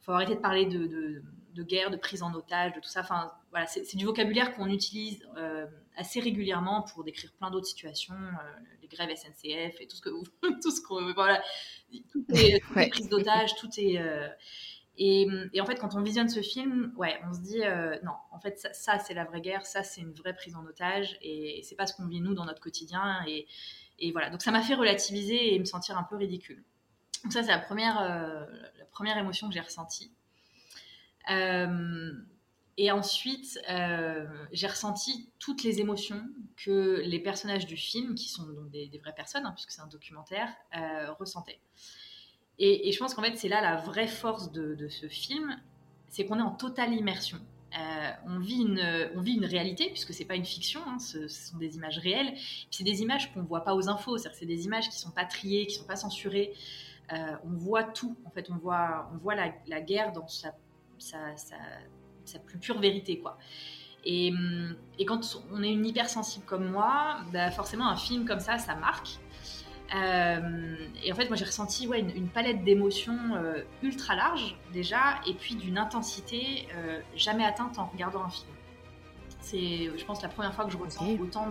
faut 0.00 0.12
arrêter 0.12 0.34
de 0.34 0.40
parler 0.40 0.66
de, 0.66 1.22
guerre, 1.62 1.90
de 1.90 1.96
prise 1.96 2.22
en 2.22 2.32
otage, 2.34 2.72
de 2.72 2.80
tout 2.80 2.88
ça. 2.88 3.00
Enfin, 3.00 3.32
voilà, 3.50 3.66
c'est 3.66 3.96
du 3.96 4.04
vocabulaire 4.04 4.54
qu'on 4.54 4.68
utilise 4.68 5.24
euh, 5.36 5.66
assez 5.98 6.20
régulièrement 6.20 6.82
pour 6.82 7.04
décrire 7.04 7.32
plein 7.32 7.50
d'autres 7.50 7.66
situations, 7.66 8.14
euh, 8.14 8.60
les 8.80 8.88
grèves 8.88 9.14
SNCF 9.14 9.80
et 9.80 9.86
tout 9.86 9.96
ce 9.96 10.00
que 10.00 10.10
tout 10.62 10.70
ce 10.70 10.80
qu'on, 10.80 11.12
voilà, 11.12 11.42
tout 12.10 12.24
est, 12.30 12.60
prise 12.90 13.08
d'otage, 13.08 13.54
tout 13.56 13.68
est. 13.78 13.98
Euh, 13.98 14.28
et, 15.00 15.28
en 15.60 15.64
fait, 15.64 15.76
quand 15.76 15.94
on 15.94 16.02
visionne 16.02 16.28
ce 16.28 16.40
film, 16.40 16.92
ouais, 16.96 17.20
on 17.28 17.32
se 17.32 17.38
dit 17.38 17.60
non, 18.02 18.14
en 18.32 18.40
fait, 18.40 18.58
ça, 18.72 18.98
c'est 18.98 19.14
la 19.14 19.24
vraie 19.24 19.40
guerre, 19.40 19.64
ça 19.64 19.84
c'est 19.84 20.00
une 20.00 20.12
vraie 20.12 20.34
prise 20.34 20.56
en 20.56 20.66
otage, 20.66 21.16
et 21.22 21.60
c'est 21.62 21.76
pas 21.76 21.86
ce 21.86 21.94
qu'on 21.94 22.08
vit 22.08 22.20
nous 22.20 22.34
dans 22.34 22.44
notre 22.44 22.60
quotidien, 22.60 23.22
et, 23.24 23.46
et 24.00 24.10
voilà. 24.10 24.28
Donc 24.28 24.42
ça 24.42 24.50
m'a 24.50 24.60
fait 24.60 24.74
relativiser 24.74 25.54
et 25.54 25.58
me 25.60 25.64
sentir 25.64 25.96
un 25.96 26.02
peu 26.02 26.16
ridicule. 26.16 26.64
Donc 27.24 27.32
ça, 27.32 27.42
c'est 27.42 27.50
la 27.50 27.58
première, 27.58 28.00
euh, 28.00 28.44
la 28.78 28.84
première 28.86 29.18
émotion 29.18 29.48
que 29.48 29.54
j'ai 29.54 29.60
ressentie. 29.60 30.12
Euh, 31.30 32.12
et 32.78 32.90
ensuite, 32.92 33.60
euh, 33.68 34.24
j'ai 34.52 34.68
ressenti 34.68 35.28
toutes 35.38 35.62
les 35.64 35.80
émotions 35.80 36.22
que 36.56 37.02
les 37.04 37.18
personnages 37.18 37.66
du 37.66 37.76
film, 37.76 38.14
qui 38.14 38.28
sont 38.28 38.44
donc 38.44 38.70
des, 38.70 38.90
vraies 39.02 39.14
personnes, 39.14 39.44
hein, 39.44 39.52
puisque 39.54 39.72
c'est 39.72 39.82
un 39.82 39.88
documentaire, 39.88 40.48
ressentaient. 41.18 41.60
Et, 42.58 42.90
je 42.90 42.98
pense 42.98 43.14
qu'en 43.14 43.22
fait, 43.22 43.36
c'est 43.36 43.48
là 43.48 43.60
la 43.60 43.76
vraie 43.76 44.06
force 44.06 44.50
de, 44.52 44.88
ce 44.88 45.08
film, 45.08 45.60
c'est 46.08 46.24
qu'on 46.24 46.38
est 46.38 46.42
en 46.42 46.52
totale 46.52 46.94
immersion. 46.94 47.38
on, 48.26 48.38
vit 48.38 48.62
une, 48.62 49.10
on 49.16 49.20
vit 49.20 49.34
une 49.34 49.44
réalité, 49.44 49.90
puisque 49.90 50.14
c'est 50.14 50.24
pas 50.24 50.36
une 50.36 50.44
fiction, 50.44 50.80
hein, 50.86 50.98
ce, 51.00 51.28
sont 51.28 51.58
des 51.58 51.76
images 51.76 51.98
réelles. 51.98 52.34
C'est 52.70 52.84
des 52.84 53.02
images 53.02 53.34
qu'on 53.34 53.42
voit 53.42 53.64
pas 53.64 53.74
aux 53.74 53.88
infos, 53.88 54.18
c'est-à-dire 54.18 54.38
c'est 54.38 54.46
des 54.46 54.64
images 54.66 54.88
qui 54.88 54.98
sont 54.98 55.10
pas 55.10 55.24
triées, 55.24 55.66
qui 55.66 55.74
sont 55.74 55.86
pas 55.86 55.96
censurées. 55.96 56.54
Euh, 57.12 57.36
on 57.44 57.56
voit 57.56 57.84
tout. 57.84 58.16
En 58.24 58.30
fait, 58.30 58.50
on 58.50 58.56
voit, 58.56 59.10
on 59.12 59.18
voit 59.18 59.34
la, 59.34 59.80
guerre 59.80 60.12
dans 60.12 60.28
sa, 60.28 60.54
plus 62.44 62.58
pure 62.58 62.78
vérité, 62.78 63.18
quoi. 63.18 63.38
Et, 64.04 64.32
quand 65.06 65.20
on 65.52 65.62
est 65.62 65.72
une 65.72 65.84
hypersensible 65.84 66.44
comme 66.46 66.70
moi, 66.70 67.18
bah 67.32 67.50
forcément 67.50 67.88
un 67.88 67.96
film 67.96 68.24
comme 68.24 68.40
ça, 68.40 68.58
ça 68.58 68.74
marque. 68.74 69.18
Euh, 69.94 70.76
et 71.02 71.12
en 71.12 71.14
fait, 71.16 71.28
moi 71.28 71.36
j'ai 71.36 71.46
ressenti 71.46 71.88
ouais, 71.88 72.00
une, 72.00 72.28
palette 72.28 72.62
d'émotions 72.62 73.18
euh, 73.36 73.62
ultra 73.82 74.14
large 74.14 74.56
déjà, 74.72 75.20
et 75.26 75.34
puis 75.34 75.56
d'une 75.56 75.78
intensité 75.78 76.68
jamais 77.16 77.44
atteinte 77.44 77.78
en 77.78 77.86
regardant 77.86 78.22
un 78.24 78.30
film. 78.30 78.48
C'est, 79.40 79.90
je 79.96 80.04
pense, 80.04 80.22
la 80.22 80.28
première 80.28 80.54
fois 80.54 80.64
que 80.66 80.72
je 80.72 80.76
ressens 80.76 81.06
autant 81.20 81.50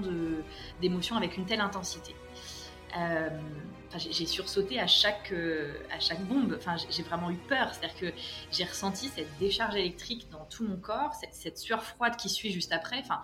d'émotions 0.82 1.16
avec 1.16 1.38
une 1.38 1.46
telle 1.46 1.62
intensité. 1.62 2.16
Euh, 3.96 3.98
j'ai 3.98 4.25
sursauté 4.25 4.79
à 4.79 4.88
chaque, 4.88 5.32
euh, 5.32 5.74
à 5.91 6.00
chaque 6.00 6.22
bombe. 6.25 6.56
Enfin, 6.58 6.75
j'ai 6.89 7.03
vraiment 7.03 7.29
eu 7.29 7.38
peur. 7.38 7.74
C'est-à-dire 7.74 7.98
que 7.98 8.13
j'ai 8.51 8.63
ressenti 8.63 9.08
cette 9.08 9.29
décharge 9.39 9.75
électrique 9.75 10.27
dans 10.32 10.46
tout 10.46 10.65
mon 10.67 10.77
corps, 10.77 11.13
cette, 11.32 11.58
sueur 11.58 11.84
froide 11.84 12.15
qui 12.17 12.29
suit 12.29 12.51
juste 12.51 12.72
après. 12.72 13.00
Enfin, 13.00 13.22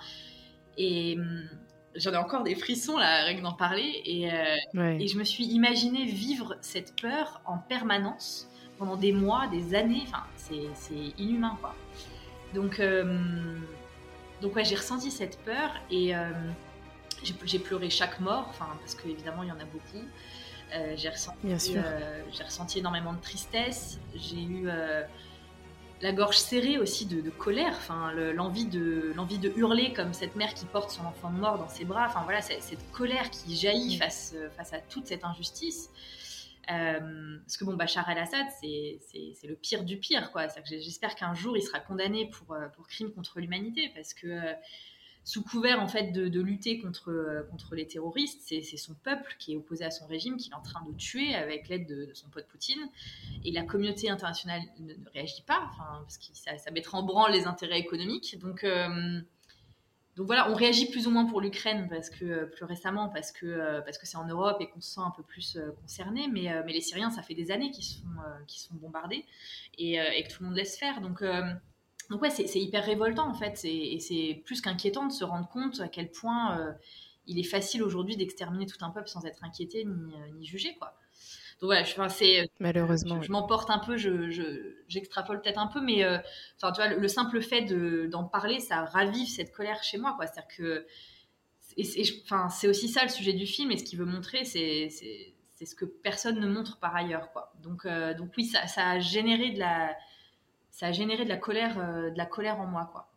et 0.77 1.17
hum, 1.17 1.49
j'en 1.95 2.13
ai 2.13 2.17
encore 2.17 2.43
des 2.43 2.55
frissons 2.55 2.97
là, 2.97 3.23
rien 3.25 3.37
que 3.37 3.41
d'en 3.41 3.53
parler. 3.53 4.01
Et, 4.05 4.31
euh, 4.31 4.97
et, 4.99 5.07
je 5.07 5.17
me 5.17 5.23
suis 5.23 5.45
imaginé 5.45 6.05
vivre 6.05 6.55
cette 6.61 6.99
peur 7.01 7.41
en 7.45 7.57
permanence 7.57 8.47
pendant 8.77 8.95
des 8.95 9.11
mois, 9.11 9.47
des 9.47 9.75
années. 9.75 10.03
Enfin, 10.07 10.23
c'est 10.35 10.93
inhumain, 11.17 11.57
quoi. 11.61 11.75
Donc, 12.53 12.81
donc 14.41 14.55
ouais, 14.55 14.63
j'ai 14.63 14.75
ressenti 14.75 15.09
cette 15.09 15.39
peur 15.39 15.71
et 15.89 16.13
j'ai 17.23 17.59
pleuré 17.59 17.89
chaque 17.89 18.19
mort, 18.19 18.45
enfin, 18.49 18.67
parce 18.79 18.93
qu'évidemment, 18.93 19.43
il 19.43 19.49
y 19.49 19.51
en 19.51 19.59
a 19.59 19.65
beaucoup. 19.65 20.05
J'ai 20.95 21.09
ressenti, 21.09 21.37
j'ai 22.31 22.43
ressenti 22.43 22.79
énormément 22.79 23.13
de 23.13 23.21
tristesse. 23.21 23.99
J'ai 24.15 24.41
eu 24.41 24.67
la 26.01 26.11
gorge 26.11 26.37
serrée 26.37 26.77
aussi 26.77 27.05
de, 27.05 27.29
colère, 27.29 27.73
enfin 27.77 28.11
l'envie 28.33 28.65
de 28.65 29.13
l'envie 29.15 29.37
de 29.37 29.53
hurler 29.55 29.93
comme 29.93 30.13
cette 30.13 30.35
mère 30.35 30.53
qui 30.53 30.65
porte 30.65 30.91
son 30.91 31.05
enfant 31.05 31.29
mort 31.29 31.57
dans 31.57 31.69
ses 31.69 31.85
bras. 31.85 32.07
Enfin 32.07 32.21
voilà, 32.23 32.41
cette 32.41 32.91
colère 32.91 33.29
qui 33.29 33.55
jaillit 33.55 33.97
face 33.97 34.35
face 34.57 34.73
à 34.73 34.79
toute 34.79 35.07
cette 35.07 35.23
injustice. 35.23 35.89
Euh, 36.71 37.37
parce 37.45 37.57
que 37.57 37.65
bon, 37.65 37.73
Bachar 37.73 38.09
el-Assad, 38.09 38.45
c'est 38.61 39.47
le 39.47 39.55
pire 39.55 39.83
du 39.83 39.97
pire, 39.97 40.31
quoi. 40.31 40.47
J'espère 40.65 41.15
qu'un 41.15 41.33
jour 41.33 41.57
il 41.57 41.61
sera 41.61 41.79
condamné 41.79 42.29
pour, 42.29 42.55
euh, 42.55 42.67
pour 42.69 42.87
crime 42.87 43.11
contre 43.11 43.39
l'humanité, 43.39 43.91
parce 43.93 44.13
que 44.13 44.27
euh, 44.27 44.53
sous 45.25 45.43
couvert 45.43 45.81
en 45.81 45.87
fait 45.87 46.11
de, 46.11 46.41
lutter 46.41 46.79
contre, 46.79 47.45
contre 47.49 47.75
les 47.75 47.87
terroristes, 47.87 48.41
c'est 48.41 48.61
son 48.77 48.93
peuple 48.93 49.35
qui 49.39 49.53
est 49.53 49.55
opposé 49.55 49.85
à 49.85 49.91
son 49.91 50.05
régime, 50.05 50.37
qu'il 50.37 50.51
est 50.51 50.55
en 50.55 50.61
train 50.61 50.83
de 50.85 50.93
tuer 50.97 51.33
avec 51.33 51.69
l'aide 51.69 51.87
de, 51.87 52.09
son 52.13 52.29
pote 52.29 52.47
Poutine. 52.47 52.89
Et 53.45 53.51
la 53.51 53.63
communauté 53.63 54.09
internationale 54.09 54.61
ne, 54.79 54.93
réagit 55.13 55.43
pas, 55.43 55.71
parce 55.77 56.17
que 56.17 56.25
ça, 56.33 56.57
ça, 56.57 56.71
mettra 56.71 56.97
en 56.97 57.03
branle 57.03 57.31
les 57.31 57.45
intérêts 57.45 57.79
économiques. 57.79 58.37
Donc, 58.39 58.65
donc 60.15 60.27
voilà, 60.27 60.51
on 60.51 60.53
réagit 60.53 60.85
plus 60.91 61.07
ou 61.07 61.11
moins 61.11 61.25
pour 61.25 61.41
l'Ukraine 61.41 61.87
parce 61.89 62.11
que 62.11 62.25
euh, 62.25 62.45
plus 62.45 62.65
récemment 62.65 63.09
parce 63.09 63.31
que 63.31 63.47
euh, 63.47 63.81
c'est 64.03 64.17
en 64.17 64.27
Europe 64.27 64.57
et 64.59 64.69
qu'on 64.69 64.79
se 64.79 64.91
sent 64.91 65.01
un 65.03 65.09
peu 65.09 65.23
plus 65.23 65.55
euh, 65.55 65.71
concerné. 65.81 66.27
Mais, 66.27 66.49
mais 66.65 66.73
les 66.73 66.81
Syriens, 66.81 67.09
ça 67.09 67.23
fait 67.23 67.33
des 67.33 67.49
années 67.49 67.71
qu'ils 67.71 67.83
sont 67.83 68.75
bombardés 68.75 69.25
et, 69.77 69.95
et, 69.95 70.23
que 70.23 70.31
tout 70.31 70.43
le 70.43 70.49
monde 70.49 70.57
laisse 70.57 70.77
faire. 70.77 71.01
Donc 71.01 71.23
donc 72.09 72.21
ouais, 72.21 72.29
c'est 72.29 72.59
hyper 72.59 72.83
révoltant 72.85 73.27
en 73.27 73.33
fait, 73.33 73.59
et 73.65 73.99
c'est 73.99 74.41
plus 74.45 74.61
qu'inquiétant 74.61 75.05
de 75.07 75.11
se 75.11 75.23
rendre 75.23 75.47
compte 75.47 75.79
à 75.79 75.87
quel 75.87 76.11
point 76.11 76.75
il 77.25 77.39
est 77.39 77.43
facile 77.43 77.83
aujourd'hui 77.83 78.17
d'exterminer 78.17 78.65
tout 78.65 78.83
un 78.83 78.89
peuple 78.89 79.07
sans 79.07 79.25
être 79.25 79.43
inquiété 79.43 79.85
ni, 79.85 80.13
ni 80.33 80.45
jugé 80.45 80.75
quoi. 80.77 80.95
Donc 81.63 81.69
voilà, 81.69 81.83
je, 81.83 81.93
c'est 82.09 82.49
malheureusement, 82.59 83.21
je, 83.21 83.31
m'emporte 83.31 83.69
un 83.69 83.79
peu, 83.79 83.95
je, 83.95 84.75
j'extrapole 84.89 85.41
peut-être 85.41 85.59
un 85.59 85.67
peu, 85.67 85.79
mais 85.79 86.03
euh, 86.03 86.17
enfin 86.57 86.73
tu 86.73 86.81
vois, 86.81 86.89
le, 86.89 87.07
simple 87.07 87.41
fait 87.41 87.61
de, 87.61 88.07
d'en 88.07 88.25
parler, 88.25 88.59
ça 88.59 88.83
ravive 88.83 89.27
cette 89.27 89.53
colère 89.53 89.81
chez 89.81 89.97
moi, 89.97 90.13
quoi. 90.17 90.27
C'est-à-dire 90.27 90.57
que, 90.57 90.85
enfin 92.25 92.49
c'est 92.49 92.67
aussi 92.67 92.89
ça 92.89 93.03
le 93.03 93.09
sujet 93.09 93.31
du 93.31 93.45
film, 93.45 93.71
et 93.71 93.77
ce 93.77 93.85
qu'il 93.85 93.97
veut 93.97 94.05
montrer, 94.05 94.43
c'est, 94.43 94.89
c'est, 94.89 95.33
c'est 95.55 95.65
ce 95.65 95.73
que 95.73 95.85
personne 95.85 96.39
ne 96.39 96.47
montre 96.47 96.79
par 96.79 96.95
ailleurs, 96.95 97.31
quoi. 97.31 97.53
Donc 97.61 97.85
euh, 97.85 98.13
donc 98.13 98.31
oui, 98.35 98.45
ça, 98.45 98.67
ça, 98.67 98.89
a 98.89 98.99
généré 98.99 99.51
de 99.51 99.59
la, 99.59 99.95
ça 100.73 100.87
a 100.87 100.91
généré 100.91 101.23
de 101.23 101.29
la 101.29 101.37
colère, 101.37 101.77
euh, 101.77 102.09
de 102.09 102.17
la 102.17 102.25
colère 102.25 102.59
en 102.59 102.65
moi, 102.65 102.89
quoi. 102.91 103.11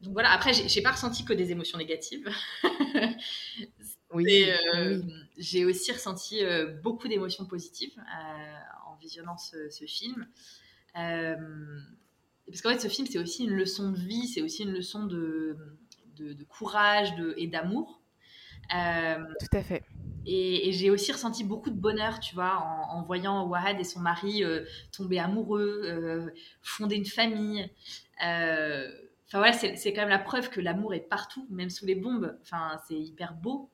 donc 0.00 0.12
voilà, 0.12 0.30
après, 0.30 0.52
j'ai, 0.54 0.82
pas 0.82 0.92
ressenti 0.92 1.24
que 1.24 1.32
des 1.32 1.50
émotions 1.50 1.76
négatives. 1.76 2.28
Euh, 4.14 4.18
oui, 4.18 4.44
J'ai 5.38 5.64
aussi 5.64 5.90
ressenti 5.90 6.44
euh, 6.44 6.66
beaucoup 6.82 7.08
d'émotions 7.08 7.46
positives 7.46 7.98
euh, 7.98 8.54
en 8.86 8.96
visionnant 8.96 9.38
ce, 9.38 9.86
film. 9.86 10.26
parce 10.92 12.60
qu'en 12.62 12.72
fait, 12.72 12.78
ce 12.78 12.88
film, 12.88 13.08
c'est 13.10 13.18
aussi 13.18 13.44
une 13.44 13.54
leçon 13.54 13.90
de 13.90 13.96
vie, 13.96 14.28
c'est 14.28 14.42
aussi 14.42 14.64
une 14.64 14.72
leçon 14.72 15.06
de, 15.06 15.56
de, 16.18 16.44
courage 16.44 17.16
de, 17.16 17.32
et 17.38 17.46
d'amour. 17.46 18.02
Tout 18.68 19.56
à 19.56 19.62
fait. 19.62 19.82
Et, 20.26 20.72
j'ai 20.72 20.90
aussi 20.90 21.12
ressenti 21.12 21.44
beaucoup 21.44 21.70
de 21.70 21.78
bonheur, 21.78 22.20
tu 22.20 22.34
vois, 22.34 22.58
en, 22.90 23.02
voyant 23.02 23.46
Wahad 23.46 23.80
et 23.80 23.84
son 23.84 24.00
mari 24.00 24.42
tomber 24.96 25.18
amoureux, 25.18 26.32
fonder 26.62 26.96
une 26.96 27.06
famille. 27.06 27.68
Enfin 28.18 29.38
voilà, 29.38 29.52
c'est 29.52 29.92
quand 29.92 30.02
même 30.02 30.10
la 30.10 30.18
preuve 30.18 30.50
que 30.50 30.60
l'amour 30.60 30.94
est 30.94 31.00
partout, 31.00 31.46
même 31.50 31.70
sous 31.70 31.86
les 31.86 31.94
bombes. 31.94 32.36
Enfin, 32.42 32.78
c'est 32.86 32.98
hyper 32.98 33.34
beau. 33.34 33.70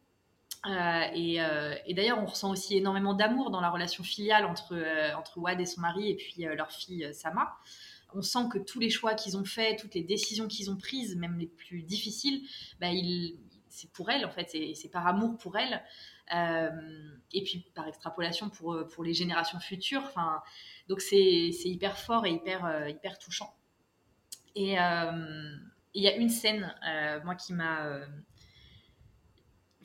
Euh, 0.67 0.71
euh, 0.71 1.75
et, 1.87 1.95
d'ailleurs, 1.95 2.19
on 2.19 2.27
ressent 2.27 2.51
aussi 2.51 2.77
énormément 2.77 3.15
d'amour 3.15 3.51
dans 3.51 3.61
la 3.61 3.71
relation 3.71 4.03
filiale 4.05 4.45
entre, 4.45 4.75
euh, 4.75 5.15
entre 5.17 5.39
Wad 5.39 5.61
et 5.61 5.67
son 5.67 5.81
mari 5.81 6.11
et 6.11 6.17
puis 6.17 6.43
leur 6.43 6.71
fille 6.73 7.13
Sama. 7.15 7.57
On 8.15 8.23
sent 8.23 8.49
que 8.51 8.59
tous 8.59 8.81
les 8.81 8.91
choix 8.91 9.15
qu'ils 9.15 9.37
ont 9.37 9.45
faits, 9.45 9.79
toutes 9.79 9.95
les 9.95 10.03
décisions 10.03 10.49
qu'ils 10.49 10.71
ont 10.71 10.77
prises, 10.77 11.15
même 11.17 11.39
les 11.39 11.47
plus 11.47 11.83
difficiles, 11.83 12.43
bah, 12.81 12.89
c'est 13.69 13.91
pour 13.93 14.11
elle 14.11 14.25
en 14.25 14.31
fait, 14.31 14.57
c'est 14.75 14.89
par 14.89 15.07
amour 15.07 15.37
pour 15.37 15.57
elle. 15.59 15.83
Et 16.31 17.43
puis 17.43 17.65
par 17.75 17.87
extrapolation 17.89 18.49
pour, 18.51 18.87
pour 18.89 19.05
les 19.05 19.15
générations 19.15 19.61
futures. 19.61 20.03
Enfin, 20.05 20.43
donc 20.89 21.01
c'est 21.01 21.51
hyper 21.65 21.99
fort 21.99 22.27
et 22.27 22.31
hyper, 22.31 22.89
hyper 22.89 23.19
touchant. 23.19 23.55
Et 24.55 24.73
il 24.73 26.03
y 26.03 26.09
a 26.09 26.17
une 26.17 26.29
scène, 26.29 26.75
moi, 27.25 27.35
qui 27.35 27.53
m'a 27.53 28.01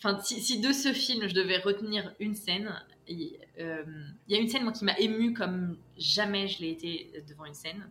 Enfin, 0.06 0.20
si, 0.20 0.60
de 0.60 0.74
ce 0.74 0.92
film 0.92 1.30
je 1.30 1.34
devais 1.34 1.60
retenir 1.60 2.14
une 2.20 2.36
scène, 2.36 2.74
euh, 3.10 3.84
il 4.28 4.36
y 4.36 4.36
a 4.36 4.40
une 4.40 4.50
scène 4.50 4.64
moi 4.64 4.74
qui 4.74 4.84
m'a 4.84 4.98
émue 5.00 5.34
comme 5.34 5.78
jamais 5.98 6.50
je 6.50 6.62
l'ai 6.62 6.72
été 6.72 7.24
devant 7.30 7.46
une 7.46 7.54
scène. 7.54 7.90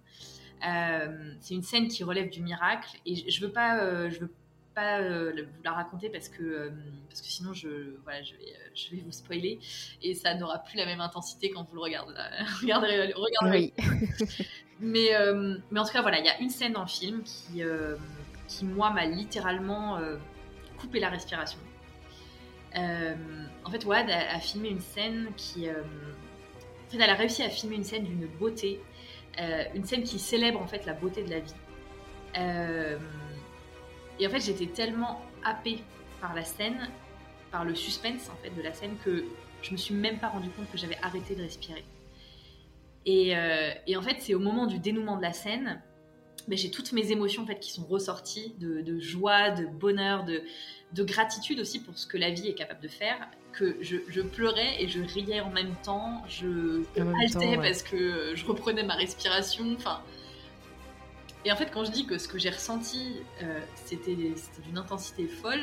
Euh, 0.66 1.34
c'est 1.40 1.54
une 1.54 1.62
scène 1.62 1.88
qui 1.88 2.04
relève 2.04 2.28
du 2.28 2.42
miracle 2.42 2.98
et 3.06 3.30
je, 3.30 3.40
veux 3.40 3.50
pas, 3.50 3.82
euh, 3.82 4.10
je 4.10 4.20
veux 4.20 4.32
pas 4.74 5.00
vous 5.00 5.62
la 5.64 5.72
raconter 5.72 6.08
parce 6.10 6.28
que 6.28 6.72
parce 7.08 7.20
que 7.20 7.28
sinon 7.28 7.52
je 7.52 7.96
voilà 8.04 8.22
je 8.22 8.34
vais 8.34 8.54
je 8.74 8.90
vais 8.90 9.02
vous 9.02 9.12
spoiler 9.12 9.58
et 10.02 10.14
ça 10.14 10.34
n'aura 10.34 10.58
plus 10.58 10.76
la 10.76 10.86
même 10.86 11.00
intensité 11.00 11.50
quand 11.50 11.64
vous 11.64 11.74
le 11.74 11.82
regardez. 11.82 12.14
regardez, 12.62 13.12
regardez. 13.14 13.72
mais 14.80 15.10
mais 15.70 15.80
en 15.80 15.84
tout 15.84 15.92
cas 15.92 16.02
voilà 16.02 16.18
il 16.18 16.26
y 16.26 16.30
a 16.30 16.40
une 16.40 16.50
scène 16.50 16.72
dans 16.72 16.82
le 16.82 16.88
film 16.88 17.22
qui 17.22 17.62
qui 18.48 18.64
moi 18.64 18.90
m'a 18.90 19.06
littéralement 19.06 19.98
coupé 20.78 21.00
la 21.00 21.08
respiration. 21.08 21.58
Euh, 22.76 23.14
en 23.64 23.70
fait, 23.70 23.84
Wad 23.84 24.10
a, 24.10 24.38
filmé 24.40 24.68
une 24.68 24.80
scène 24.80 25.28
qui. 25.36 25.68
Euh, 25.68 25.82
en 26.86 26.90
fait, 26.90 26.98
elle 26.98 27.10
a 27.10 27.14
réussi 27.14 27.42
à 27.42 27.48
filmer 27.48 27.76
une 27.76 27.84
scène 27.84 28.04
d'une 28.04 28.26
beauté, 28.26 28.80
euh, 29.40 29.64
une 29.74 29.84
scène 29.84 30.02
qui 30.02 30.18
célèbre 30.18 30.60
en 30.60 30.66
fait 30.66 30.84
la 30.86 30.92
beauté 30.92 31.22
de 31.22 31.30
la 31.30 31.40
vie. 31.40 31.54
Et 34.18 34.26
en 34.26 34.30
fait, 34.30 34.40
j'étais 34.40 34.66
tellement 34.66 35.20
happée 35.44 35.82
par 36.20 36.34
la 36.34 36.44
scène, 36.44 36.88
par 37.50 37.64
le 37.64 37.74
suspense 37.74 38.30
en 38.30 38.36
fait 38.42 38.50
de 38.50 38.62
la 38.62 38.72
scène 38.72 38.96
que 39.04 39.24
je 39.62 39.72
me 39.72 39.76
suis 39.76 39.94
même 39.94 40.18
pas 40.18 40.28
rendu 40.28 40.48
compte 40.50 40.70
que 40.70 40.78
j'avais 40.78 40.98
arrêté 41.02 41.34
de 41.34 41.42
respirer. 41.42 41.84
Et, 43.04 43.34
et 43.86 43.96
en 43.96 44.02
fait, 44.02 44.16
c'est 44.20 44.34
au 44.34 44.38
moment 44.38 44.66
du 44.66 44.78
dénouement 44.78 45.16
de 45.16 45.22
la 45.22 45.32
scène 45.32 45.82
ben, 46.48 46.58
j'ai 46.58 46.70
toutes 46.70 46.92
mes 46.92 47.12
émotions 47.12 47.44
en 47.44 47.46
fait 47.46 47.60
qui 47.60 47.70
sont 47.70 47.84
ressorties 47.84 48.54
de, 48.58 48.98
joie, 48.98 49.50
de 49.50 49.66
bonheur, 49.66 50.24
de, 50.24 50.42
de, 50.92 51.04
gratitude 51.04 51.60
aussi 51.60 51.80
pour 51.80 51.96
ce 51.96 52.06
que 52.06 52.18
la 52.18 52.30
vie 52.30 52.48
est 52.48 52.54
capable 52.54 52.80
de 52.80 52.88
faire. 52.88 53.28
Que 53.52 53.76
je, 53.80 54.22
pleurais 54.22 54.82
et 54.82 54.88
je 54.88 55.02
riais 55.02 55.40
en 55.40 55.50
même 55.50 55.74
temps. 55.84 56.22
Je 56.26 56.82
haltais 56.96 57.56
parce 57.56 57.82
que 57.82 58.32
je 58.34 58.44
reprenais 58.46 58.82
ma 58.82 58.94
respiration. 58.94 59.74
Enfin, 59.76 60.02
et 61.44 61.50
en 61.50 61.56
fait, 61.56 61.70
quand 61.72 61.84
je 61.84 61.90
dis 61.90 62.06
que 62.06 62.18
ce 62.18 62.28
que 62.28 62.38
j'ai 62.38 62.50
ressenti, 62.50 63.16
euh, 63.42 63.60
c'était 63.74 64.14
d'une 64.14 64.78
intensité 64.78 65.26
folle, 65.26 65.60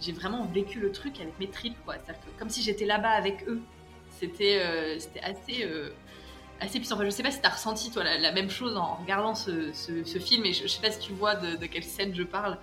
j'ai 0.00 0.12
vraiment 0.12 0.44
vécu 0.46 0.78
le 0.78 0.92
truc 0.92 1.20
avec 1.20 1.38
mes 1.40 1.48
tripes, 1.48 1.76
quoi. 1.84 1.96
Que, 1.96 2.12
comme 2.38 2.50
si 2.50 2.62
j'étais 2.62 2.84
là-bas 2.84 3.10
avec 3.10 3.48
eux. 3.48 3.60
C'était 4.20 4.60
euh, 4.64 4.98
assez 5.22 5.64
euh, 5.64 5.90
assez 6.60 6.78
puissant. 6.78 6.96
Enfin, 6.96 7.04
je 7.04 7.10
sais 7.10 7.22
pas 7.22 7.30
si 7.30 7.40
tu 7.40 7.46
as 7.46 7.50
ressenti 7.50 7.90
toi 7.90 8.04
la, 8.04 8.32
même 8.32 8.50
chose 8.50 8.76
en 8.76 8.94
regardant 8.94 9.34
ce, 9.34 9.72
film 10.20 10.44
et 10.44 10.52
je, 10.52 10.62
je, 10.62 10.68
sais 10.68 10.80
pas 10.80 10.90
si 10.90 10.98
tu 10.98 11.12
vois 11.12 11.34
de 11.36 11.66
quelle 11.66 11.84
scène 11.84 12.14
je 12.14 12.24
parle. 12.24 12.58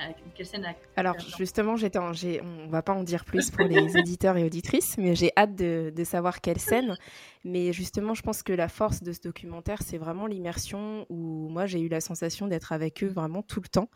Euh, 0.00 0.12
quelle 0.34 0.46
scène 0.46 0.66
Alors 0.96 1.18
justement, 1.38 1.76
j'étais 1.76 1.98
en, 1.98 2.12
on 2.42 2.68
va 2.68 2.82
pas 2.82 2.94
en 2.94 3.02
dire 3.02 3.24
plus 3.24 3.50
pour 3.50 3.64
les 3.64 3.78
auditeurs 3.98 4.36
et 4.36 4.44
auditrices, 4.44 4.96
mais 4.98 5.14
j'ai 5.14 5.30
hâte 5.36 5.54
de, 5.54 5.92
de, 5.94 6.04
savoir 6.04 6.40
quelle 6.40 6.58
scène. 6.58 6.96
Mais 7.44 7.72
justement, 7.72 8.14
je 8.14 8.22
pense 8.22 8.42
que 8.42 8.52
la 8.52 8.68
force 8.68 9.02
de 9.02 9.12
ce 9.12 9.20
documentaire, 9.20 9.82
c'est 9.82 9.98
vraiment 9.98 10.26
l'immersion 10.26 11.06
où 11.08 11.48
moi 11.48 11.66
j'ai 11.66 11.80
eu 11.80 11.88
la 11.88 12.00
sensation 12.00 12.46
d'être 12.46 12.72
avec 12.72 13.02
eux 13.02 13.08
vraiment 13.08 13.42
tout 13.42 13.60
le 13.60 13.68
temps. 13.68 13.90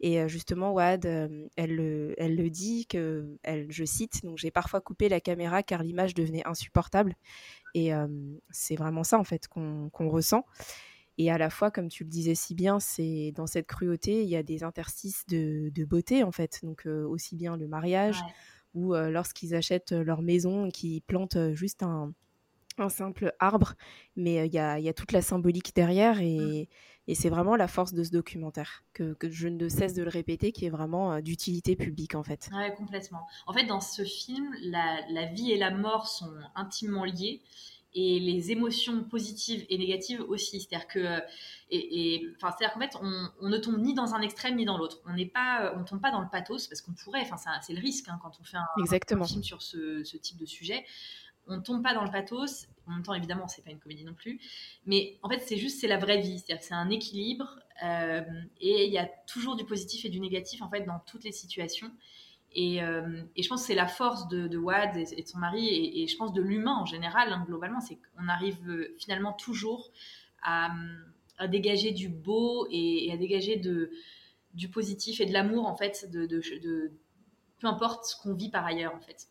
Et 0.00 0.20
euh, 0.20 0.28
justement, 0.28 0.72
Wad, 0.72 1.06
euh, 1.06 1.48
elle, 1.56 2.14
elle 2.18 2.36
le 2.36 2.50
dit 2.50 2.86
que, 2.86 3.36
elle, 3.42 3.70
je 3.70 3.84
cite, 3.84 4.24
donc 4.24 4.38
j'ai 4.38 4.50
parfois 4.50 4.80
coupé 4.80 5.08
la 5.08 5.20
caméra 5.20 5.62
car 5.62 5.82
l'image 5.82 6.14
devenait 6.14 6.46
insupportable. 6.46 7.14
Et 7.74 7.90
c'est 8.50 8.76
vraiment 8.76 9.02
ça, 9.02 9.18
en 9.18 9.24
fait, 9.24 9.48
qu'on 9.48 9.90
ressent. 10.10 10.44
Et 11.22 11.30
à 11.30 11.38
la 11.38 11.50
fois, 11.50 11.70
comme 11.70 11.88
tu 11.88 12.02
le 12.02 12.10
disais 12.10 12.34
si 12.34 12.52
bien, 12.54 12.80
c'est 12.80 13.32
dans 13.36 13.46
cette 13.46 13.68
cruauté, 13.68 14.24
il 14.24 14.28
y 14.28 14.34
a 14.34 14.42
des 14.42 14.64
interstices 14.64 15.24
de, 15.28 15.84
beauté, 15.84 16.24
en 16.24 16.32
fait. 16.32 16.58
Donc, 16.64 16.86
aussi 16.86 17.36
bien 17.36 17.56
le 17.56 17.68
mariage, 17.68 18.20
ou 18.74 18.92
lorsqu'ils 18.94 19.54
achètent 19.54 19.92
leur 19.92 20.20
maison, 20.20 20.68
qu'ils 20.68 21.00
plantent 21.02 21.52
juste 21.54 21.84
un, 21.84 22.12
simple 22.88 23.32
arbre, 23.38 23.74
mais 24.16 24.46
il 24.46 24.52
y, 24.52 24.58
a, 24.58 24.92
toute 24.94 25.12
la 25.12 25.22
symbolique 25.22 25.76
derrière. 25.76 26.16
Mmh. 26.16 26.22
Et, 26.22 26.68
Et 27.08 27.14
c'est 27.14 27.28
vraiment 27.28 27.56
la 27.56 27.66
force 27.66 27.94
de 27.94 28.04
ce 28.04 28.10
documentaire, 28.10 28.84
que, 28.92 29.16
je 29.22 29.48
ne 29.48 29.68
cesse 29.68 29.94
de 29.94 30.02
le 30.02 30.08
répéter, 30.08 30.50
qui 30.50 30.66
est 30.66 30.70
vraiment 30.70 31.20
d'utilité 31.20 31.76
publique 31.76 32.14
en 32.16 32.22
fait. 32.22 32.48
Oui, 32.52 32.74
complètement. 32.76 33.26
En 33.46 33.52
fait, 33.52 33.64
dans 33.64 33.80
ce 33.80 34.02
film, 34.02 34.52
la, 34.62 35.26
vie 35.32 35.52
et 35.52 35.58
la 35.58 35.70
mort 35.70 36.08
sont 36.08 36.32
intimement 36.54 37.04
liées 37.04 37.42
et 37.94 38.18
les 38.20 38.50
émotions 38.50 39.04
positives 39.04 39.66
et 39.68 39.78
négatives 39.78 40.22
aussi. 40.22 40.60
C'est-à-dire 40.60 40.88
que, 40.88 41.20
et, 41.70 42.26
enfin, 42.36 42.54
c'est-à-dire 42.56 42.74
qu'en 42.74 42.80
fait, 42.80 42.96
on, 43.40 43.48
ne 43.48 43.58
tombe 43.58 43.78
ni 43.78 43.94
dans 43.94 44.14
un 44.14 44.20
extrême 44.20 44.56
ni 44.56 44.64
dans 44.64 44.78
l'autre. 44.78 45.00
On 45.06 45.12
n'est 45.12 45.26
pas, 45.26 45.72
on 45.76 45.84
tombe 45.84 46.00
pas 46.00 46.10
dans 46.10 46.20
le 46.20 46.28
pathos 46.30 46.66
parce 46.68 46.80
qu'on 46.80 46.92
pourrait. 46.92 47.22
Enfin, 47.22 47.36
c'est 47.60 47.74
le 47.74 47.80
risque 47.80 48.08
hein, 48.08 48.18
quand 48.22 48.32
on 48.40 48.44
fait 48.44 48.56
un, 48.56 48.66
film 49.24 49.42
sur 49.42 49.60
ce, 49.62 50.02
type 50.16 50.38
de 50.38 50.46
sujet. 50.46 50.84
On 51.48 51.56
ne 51.56 51.62
tombe 51.62 51.82
pas 51.82 51.92
dans 51.94 52.04
le 52.04 52.10
pathos. 52.10 52.68
En 52.86 52.92
même 52.92 53.02
temps, 53.02 53.14
évidemment, 53.14 53.48
c'est 53.48 53.62
pas 53.62 53.70
une 53.70 53.80
comédie 53.80 54.04
non 54.04 54.14
plus. 54.14 54.40
Mais 54.86 55.18
en 55.22 55.28
fait, 55.28 55.40
c'est 55.40 55.56
juste, 55.56 55.80
c'est 55.80 55.88
la 55.88 55.98
vraie 55.98 56.20
vie. 56.20 56.38
C'est-à-dire 56.38 56.60
que 56.60 56.64
c'est 56.64 56.74
un 56.74 56.90
équilibre 56.90 57.58
euh, 57.82 58.22
et 58.60 58.86
il 58.86 58.92
y 58.92 58.98
a 58.98 59.06
toujours 59.26 59.56
du 59.56 59.64
positif 59.64 60.04
et 60.04 60.08
du 60.08 60.20
négatif 60.20 60.62
en 60.62 60.70
fait 60.70 60.82
dans 60.82 61.00
toutes 61.00 61.24
les 61.24 61.32
situations. 61.32 61.90
Euh, 62.56 63.22
et, 63.34 63.42
je 63.42 63.48
pense 63.48 63.62
que 63.62 63.66
c'est 63.68 63.74
la 63.74 63.86
force 63.86 64.28
de, 64.28 64.46
de 64.46 64.58
Wad 64.58 64.96
et, 64.96 65.22
de 65.22 65.26
son 65.26 65.38
mari, 65.38 66.02
et, 66.02 66.06
je 66.06 66.16
pense 66.16 66.32
de 66.32 66.42
l'humain 66.42 66.76
en 66.76 66.86
général, 66.86 67.32
hein, 67.32 67.44
globalement, 67.46 67.80
c'est 67.80 67.96
qu'on 67.96 68.28
arrive 68.28 68.58
euh, 68.68 68.94
finalement 68.98 69.32
toujours 69.32 69.90
à, 70.42 70.70
dégager 71.48 71.90
du 71.90 72.08
beau 72.08 72.68
et, 72.70 73.10
à 73.12 73.16
dégager 73.16 73.56
de, 73.56 73.90
du 74.54 74.68
positif 74.68 75.20
et 75.20 75.26
de 75.26 75.32
l'amour, 75.32 75.66
en 75.66 75.76
fait, 75.76 76.08
de, 76.10 76.26
de, 76.26 76.92
peu 77.58 77.66
importe 77.66 78.04
ce 78.04 78.16
qu'on 78.16 78.34
vit 78.34 78.50
par 78.50 78.64
ailleurs, 78.64 78.94
en 78.94 79.00
fait. 79.00 79.28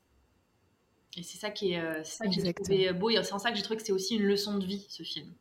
Et 1.17 1.23
c'est 1.23 1.37
ça 1.37 1.51
qui 1.51 1.73
est, 1.73 1.79
euh, 1.79 2.03
ça 2.03 2.25
que 2.25 2.31
j'ai 2.31 2.53
trouvé 2.53 2.91
beau, 2.93 3.09
et 3.09 3.21
c'est 3.23 3.33
en 3.33 3.39
ça 3.39 3.51
que 3.51 3.57
j'ai 3.57 3.63
trouvé 3.63 3.77
que 3.77 3.85
c'est 3.85 3.91
aussi 3.91 4.15
une 4.15 4.25
leçon 4.25 4.57
de 4.57 4.65
vie, 4.65 4.85
ce 4.89 5.03
film. 5.03 5.31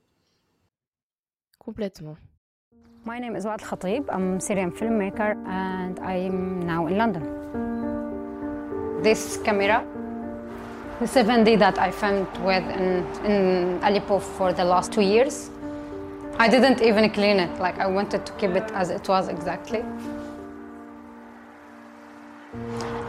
Complètement. 1.59 2.17
My 3.07 3.19
name 3.19 3.35
is 3.35 3.47
Wad 3.47 3.63
Khatib. 3.63 4.11
I'm 4.11 4.37
a 4.37 4.41
Syrian 4.41 4.71
filmmaker 4.73 5.35
and 5.47 5.99
I'm 6.01 6.61
now 6.61 6.87
in 6.87 6.99
London. 6.99 7.40
This 9.03 9.39
camera, 9.39 9.85
the 11.01 11.07
7D 11.07 11.59
that 11.59 11.79
I 11.79 11.91
filmed 11.91 12.29
with 12.39 12.65
in, 12.65 13.05
in 13.25 13.81
Aleppo 13.83 14.19
for 14.19 14.53
the 14.53 14.65
last 14.65 14.93
two 14.93 15.01
years, 15.01 15.51
I 16.39 16.49
didn't 16.49 16.83
even 16.83 17.11
clean 17.11 17.39
it. 17.39 17.59
Like 17.59 17.79
I 17.79 17.87
wanted 17.87 18.27
to 18.27 18.33
keep 18.33 18.51
it 18.51 18.71
as 18.73 18.91
it 18.91 19.09
was 19.09 19.29
exactly. 19.29 19.83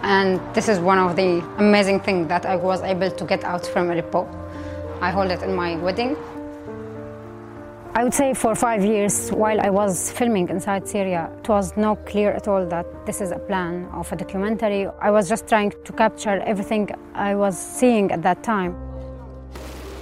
And 0.03 0.39
this 0.53 0.67
is 0.67 0.79
one 0.79 0.97
of 0.97 1.15
the 1.15 1.39
amazing 1.57 1.99
things 1.99 2.27
that 2.29 2.45
I 2.45 2.55
was 2.55 2.81
able 2.81 3.11
to 3.11 3.25
get 3.25 3.43
out 3.43 3.65
from 3.65 3.91
Aleppo. 3.91 4.27
I 5.01 5.11
hold 5.11 5.31
it 5.31 5.41
in 5.41 5.53
my 5.53 5.75
wedding 5.75 6.15
I 7.93 8.05
would 8.05 8.13
say 8.13 8.33
for 8.33 8.55
five 8.55 8.85
years, 8.85 9.31
while 9.31 9.59
I 9.59 9.69
was 9.69 10.09
filming 10.13 10.47
inside 10.47 10.87
Syria, 10.87 11.29
it 11.39 11.49
was 11.49 11.75
not 11.75 12.05
clear 12.05 12.31
at 12.31 12.47
all 12.47 12.65
that 12.67 12.85
this 13.05 13.19
is 13.19 13.31
a 13.31 13.39
plan 13.39 13.89
of 13.91 14.09
a 14.13 14.15
documentary. 14.15 14.87
I 15.01 15.11
was 15.11 15.27
just 15.27 15.45
trying 15.45 15.73
to 15.83 15.91
capture 15.91 16.39
everything 16.45 16.89
I 17.13 17.35
was 17.35 17.59
seeing 17.59 18.09
at 18.13 18.23
that 18.23 18.43
time. 18.43 18.77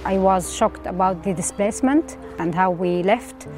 I 0.04 0.18
was 0.18 0.54
shocked 0.54 0.86
about 0.86 1.24
the 1.24 1.34
displacement 1.34 2.16
and 2.38 2.54
how 2.54 2.70
we 2.70 3.02
left. 3.02 3.48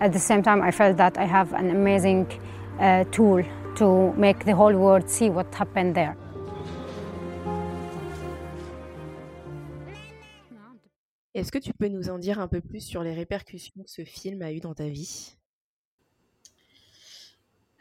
At 0.00 0.12
the 0.12 0.18
same 0.18 0.42
time, 0.42 0.62
I 0.62 0.72
felt 0.72 0.96
that 0.96 1.16
I 1.16 1.24
have 1.24 1.52
an 1.52 1.70
amazing 1.70 2.26
uh, 2.80 3.04
tool 3.12 3.44
to 3.76 4.12
make 4.14 4.44
the 4.44 4.56
whole 4.56 4.74
world 4.74 5.08
see 5.08 5.30
what 5.30 5.54
happened 5.54 5.94
there. 5.94 6.16
Est-ce 11.36 11.52
que 11.52 11.58
tu 11.58 11.74
peux 11.74 11.88
nous 11.88 12.08
en 12.08 12.18
dire 12.18 12.40
un 12.40 12.48
peu 12.48 12.62
plus 12.62 12.80
sur 12.80 13.02
les 13.02 13.12
répercussions 13.12 13.82
que 13.82 13.90
ce 13.90 14.06
film 14.06 14.40
a 14.40 14.52
eues 14.52 14.60
dans 14.60 14.72
ta 14.72 14.88
vie? 14.88 15.36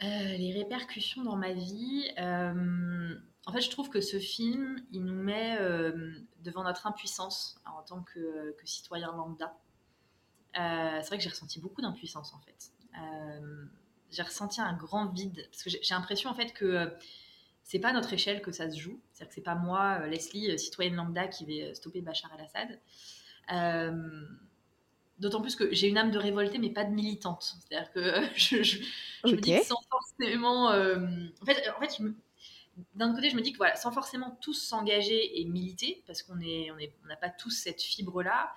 Euh, 0.03 0.07
Les 0.37 0.51
répercussions 0.51 1.23
dans 1.23 1.37
ma 1.37 1.53
vie, 1.53 2.05
euh, 2.19 3.15
en 3.45 3.53
fait, 3.53 3.61
je 3.61 3.69
trouve 3.69 3.89
que 3.89 4.01
ce 4.01 4.19
film, 4.19 4.85
il 4.91 5.05
nous 5.05 5.15
met 5.15 5.57
euh, 5.61 6.11
devant 6.43 6.65
notre 6.65 6.85
impuissance 6.85 7.55
en 7.65 7.81
tant 7.83 8.01
que, 8.01 8.53
citoyen 8.65 9.13
lambda. 9.13 9.57
c'est 10.53 11.07
vrai 11.07 11.17
que 11.17 11.23
j'ai 11.23 11.29
ressenti 11.29 11.61
beaucoup 11.61 11.81
d'impuissance 11.81 12.33
en 12.33 12.39
fait. 12.39 12.73
j'ai 14.11 14.23
ressenti 14.23 14.59
un 14.59 14.73
grand 14.73 15.05
vide 15.13 15.47
parce 15.49 15.63
que 15.63 15.69
j'ai 15.69 15.93
l'impression 15.95 16.29
en 16.29 16.35
fait 16.35 16.51
que 16.51 16.93
c'est 17.63 17.79
pas 17.79 17.91
à 17.91 17.93
notre 17.93 18.11
échelle 18.11 18.41
que 18.41 18.51
ça 18.51 18.69
se 18.69 18.77
joue. 18.77 18.99
C'est-à-dire 19.13 19.29
que 19.29 19.35
c'est 19.35 19.41
pas 19.41 19.55
moi, 19.55 20.07
Leslie, 20.07 20.59
citoyenne 20.59 20.95
lambda, 20.95 21.29
qui 21.29 21.45
vais 21.45 21.73
stopper 21.73 22.01
Bachar 22.01 22.33
el-Assad. 22.37 22.81
Euh, 23.51 24.25
d'autant 25.19 25.41
plus 25.41 25.55
que 25.55 25.73
j'ai 25.73 25.87
une 25.87 25.97
âme 25.97 26.11
de 26.11 26.17
révoltée, 26.17 26.57
mais 26.57 26.69
pas 26.69 26.83
de 26.83 26.93
militante. 26.93 27.57
C'est-à-dire 27.67 27.91
que 27.91 28.21
je, 28.35 28.79
me 29.25 29.35
dis 29.37 29.57
que 29.57 29.63
sans 29.63 29.81
forcément. 29.89 30.71
Euh, 30.71 30.97
en 31.41 31.45
fait, 31.45 31.63
en 31.75 31.79
fait 31.79 32.01
d'un 32.93 33.13
côté, 33.13 33.29
je 33.29 33.37
me 33.37 33.41
dis 33.41 33.53
que 33.53 33.57
voilà, 33.57 33.75
sans 33.75 33.91
forcément 33.91 34.37
tous 34.41 34.53
s'engager 34.53 35.39
et 35.39 35.45
militer, 35.45 36.03
parce 36.07 36.23
qu'on 36.23 36.35
n'est 36.35 36.71
on 36.71 36.75
on 37.05 37.07
n'a 37.07 37.15
pas 37.15 37.29
tous 37.29 37.51
cette 37.51 37.81
fibre-là, 37.81 38.53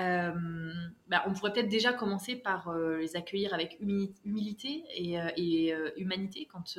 euh, 0.00 0.72
bah, 1.06 1.22
on 1.28 1.34
pourrait 1.34 1.52
peut-être 1.52 1.68
déjà 1.68 1.92
commencer 1.92 2.34
par 2.34 2.74
les 2.74 3.14
accueillir 3.14 3.54
avec 3.54 3.78
humilité 3.80 4.82
et, 4.92 5.18
et 5.36 5.72
humanité 5.96 6.48
quand, 6.50 6.76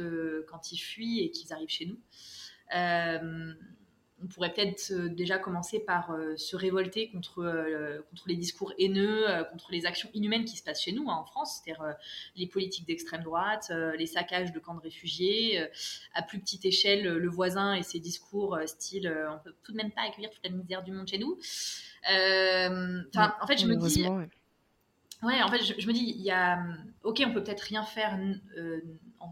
quand 0.49 0.71
ils 0.73 0.77
fuient 0.77 1.21
et 1.21 1.31
qu'ils 1.31 1.53
arrivent 1.53 1.69
chez 1.69 1.85
nous 1.85 1.99
on 4.23 4.27
pourrait 4.27 4.53
peut-être 4.53 4.91
euh, 4.91 5.09
déjà 5.09 5.37
commencer 5.37 5.79
par 5.79 6.11
euh, 6.11 6.35
se 6.37 6.55
révolter 6.55 7.09
contre, 7.11 7.43
euh, 7.43 8.01
contre 8.09 8.23
les 8.27 8.35
discours 8.35 8.73
haineux, 8.77 9.25
contre 9.51 9.71
les 9.71 9.85
actions 9.85 10.09
inhumaines 10.13 10.45
qui 10.45 10.57
se 10.57 10.63
passent 10.63 10.83
chez 10.83 10.93
nous 10.93 11.09
hein, 11.09 11.15
en 11.15 11.25
France, 11.25 11.61
c'est-à-dire 11.63 11.83
les 12.35 12.47
politiques 12.47 12.87
d'extrême 12.87 13.23
droite, 13.23 13.71
les 13.97 14.05
saccages 14.05 14.51
de 14.51 14.59
camps 14.59 14.75
de 14.75 14.81
réfugiés, 14.81 15.67
à 16.13 16.21
plus 16.21 16.39
petite 16.39 16.65
échelle, 16.65 17.03
le 17.03 17.29
voisin 17.29 17.73
et 17.73 17.83
ses 17.83 17.99
discours 17.99 18.57
style 18.65 19.13
on 19.29 19.39
peut 19.39 19.53
tout 19.63 19.71
de 19.71 19.77
même 19.77 19.91
pas 19.91 20.01
accueillir 20.01 20.29
toute 20.29 20.43
la 20.43 20.51
misère 20.51 20.83
du 20.83 20.91
monde 20.91 21.07
chez 21.07 21.17
nous. 21.17 21.33
en 22.07 23.47
fait, 23.47 23.57
je 23.57 23.67
me 23.67 23.75
dis. 23.75 24.07
Ouais. 25.23 25.41
en 25.41 25.47
fait, 25.49 25.63
je, 25.63 25.87
me 25.87 25.93
dis, 25.93 26.13
il 26.17 26.21
y 26.21 26.31
a, 26.31 26.63
ok, 27.03 27.23
on 27.25 27.33
peut 27.33 27.43
peut-être 27.43 27.61
rien 27.61 27.83
faire 27.83 28.17
en, 29.19 29.31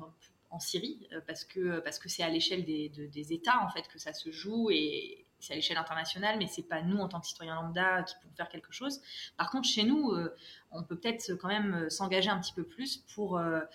en 0.54 0.60
Syrie, 0.60 1.08
euh, 1.12 1.20
parce 1.26 1.44
que 1.44 1.80
parce 1.80 1.98
que 2.00 2.08
c'est 2.10 2.22
à 2.22 2.30
l'échelle 2.30 2.64
des, 2.64 2.90
des, 2.90 3.34
États 3.34 3.60
en 3.64 3.70
fait 3.70 3.88
que 3.88 3.98
ça 3.98 4.14
se 4.14 4.32
joue 4.32 4.70
et 4.70 5.26
c'est 5.40 5.54
à 5.54 5.56
l'échelle 5.56 5.78
internationale, 5.78 6.38
mais 6.38 6.46
c'est 6.48 6.68
pas 6.68 6.84
nous 6.84 7.00
en 7.00 7.10
tant 7.10 7.20
que 7.20 7.26
citoyens 7.26 7.56
lambda 7.56 8.04
qui 8.04 8.14
pouvons 8.22 8.36
faire 8.36 8.50
quelque 8.50 8.72
chose. 8.72 9.02
Par 9.36 9.50
contre, 9.50 9.68
chez 9.68 9.84
nous, 9.84 10.12
euh, 10.12 10.34
on 10.72 10.84
peut 10.84 10.96
peut-être 10.98 11.34
quand 11.36 11.48
même 11.48 11.74
euh, 11.74 11.90
s'engager 11.90 12.30
un 12.30 12.40
petit 12.40 12.54
peu 12.54 12.64
plus 12.64 12.98
pour. 13.16 13.32
ouais, 13.32 13.66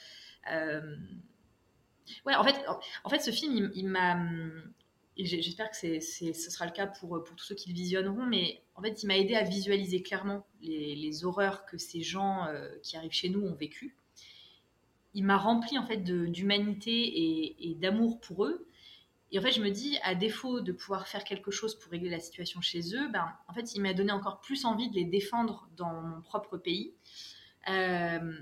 en 2.35 2.45
fait, 2.45 2.64
en 3.05 3.09
fait, 3.09 3.19
ce 3.19 3.33
film, 3.33 3.71
il, 3.75 3.88
m'a. 3.88 4.17
J'espère 5.17 5.71
que 5.71 5.77
c'est, 5.77 6.01
ce 6.01 6.33
sera 6.33 6.64
le 6.64 6.73
cas 6.73 6.87
pour, 6.87 7.09
pour 7.25 7.35
tous 7.35 7.45
ceux 7.45 7.57
qui 7.57 7.71
le 7.71 7.75
visionneront, 7.75 8.25
mais 8.25 8.62
en 8.77 8.83
fait, 8.83 9.03
il 9.03 9.09
m'a 9.09 9.19
aidé 9.19 9.35
à 9.35 9.43
visualiser 9.43 10.01
clairement 10.01 10.47
les, 10.62 10.95
les 10.95 11.25
horreurs 11.25 11.67
que 11.67 11.77
ces 11.77 12.03
gens 12.03 12.47
qui 12.85 12.97
arrivent 12.97 13.11
chez 13.11 13.31
nous 13.31 13.43
ont 13.43 13.57
vécues 13.57 13.97
il 15.14 15.25
m'a 15.25 15.37
rempli 15.37 15.79
en 15.79 15.87
fait 15.87 15.99
d'humanité 15.99 17.61
et, 17.71 17.75
d'amour 17.75 18.21
pour 18.21 18.44
eux. 18.44 18.66
Et 19.31 19.38
en 19.38 19.42
fait, 19.42 19.53
je 19.53 19.61
me 19.61 19.71
dis, 19.71 19.99
à 20.03 20.14
défaut 20.14 20.61
de 20.61 20.73
pouvoir 20.73 21.07
faire 21.07 21.23
quelque 21.23 21.51
chose 21.51 21.79
pour 21.79 21.92
régler 21.92 22.09
la 22.09 22.21
situation 22.21 22.62
chez 22.62 22.94
eux, 22.94 23.09
ben, 23.09 23.31
en 23.47 23.53
fait, 23.53 23.75
il 23.75 23.83
m'a 23.83 23.92
donné 23.92 24.11
encore 24.11 24.40
plus 24.40 24.64
envie 24.64 24.88
de 24.88 24.94
les 24.94 25.05
défendre 25.05 25.68
dans 25.77 25.92
mon 25.92 26.23
propre 26.23 26.57
pays, 26.57 26.94
euh, 27.68 28.33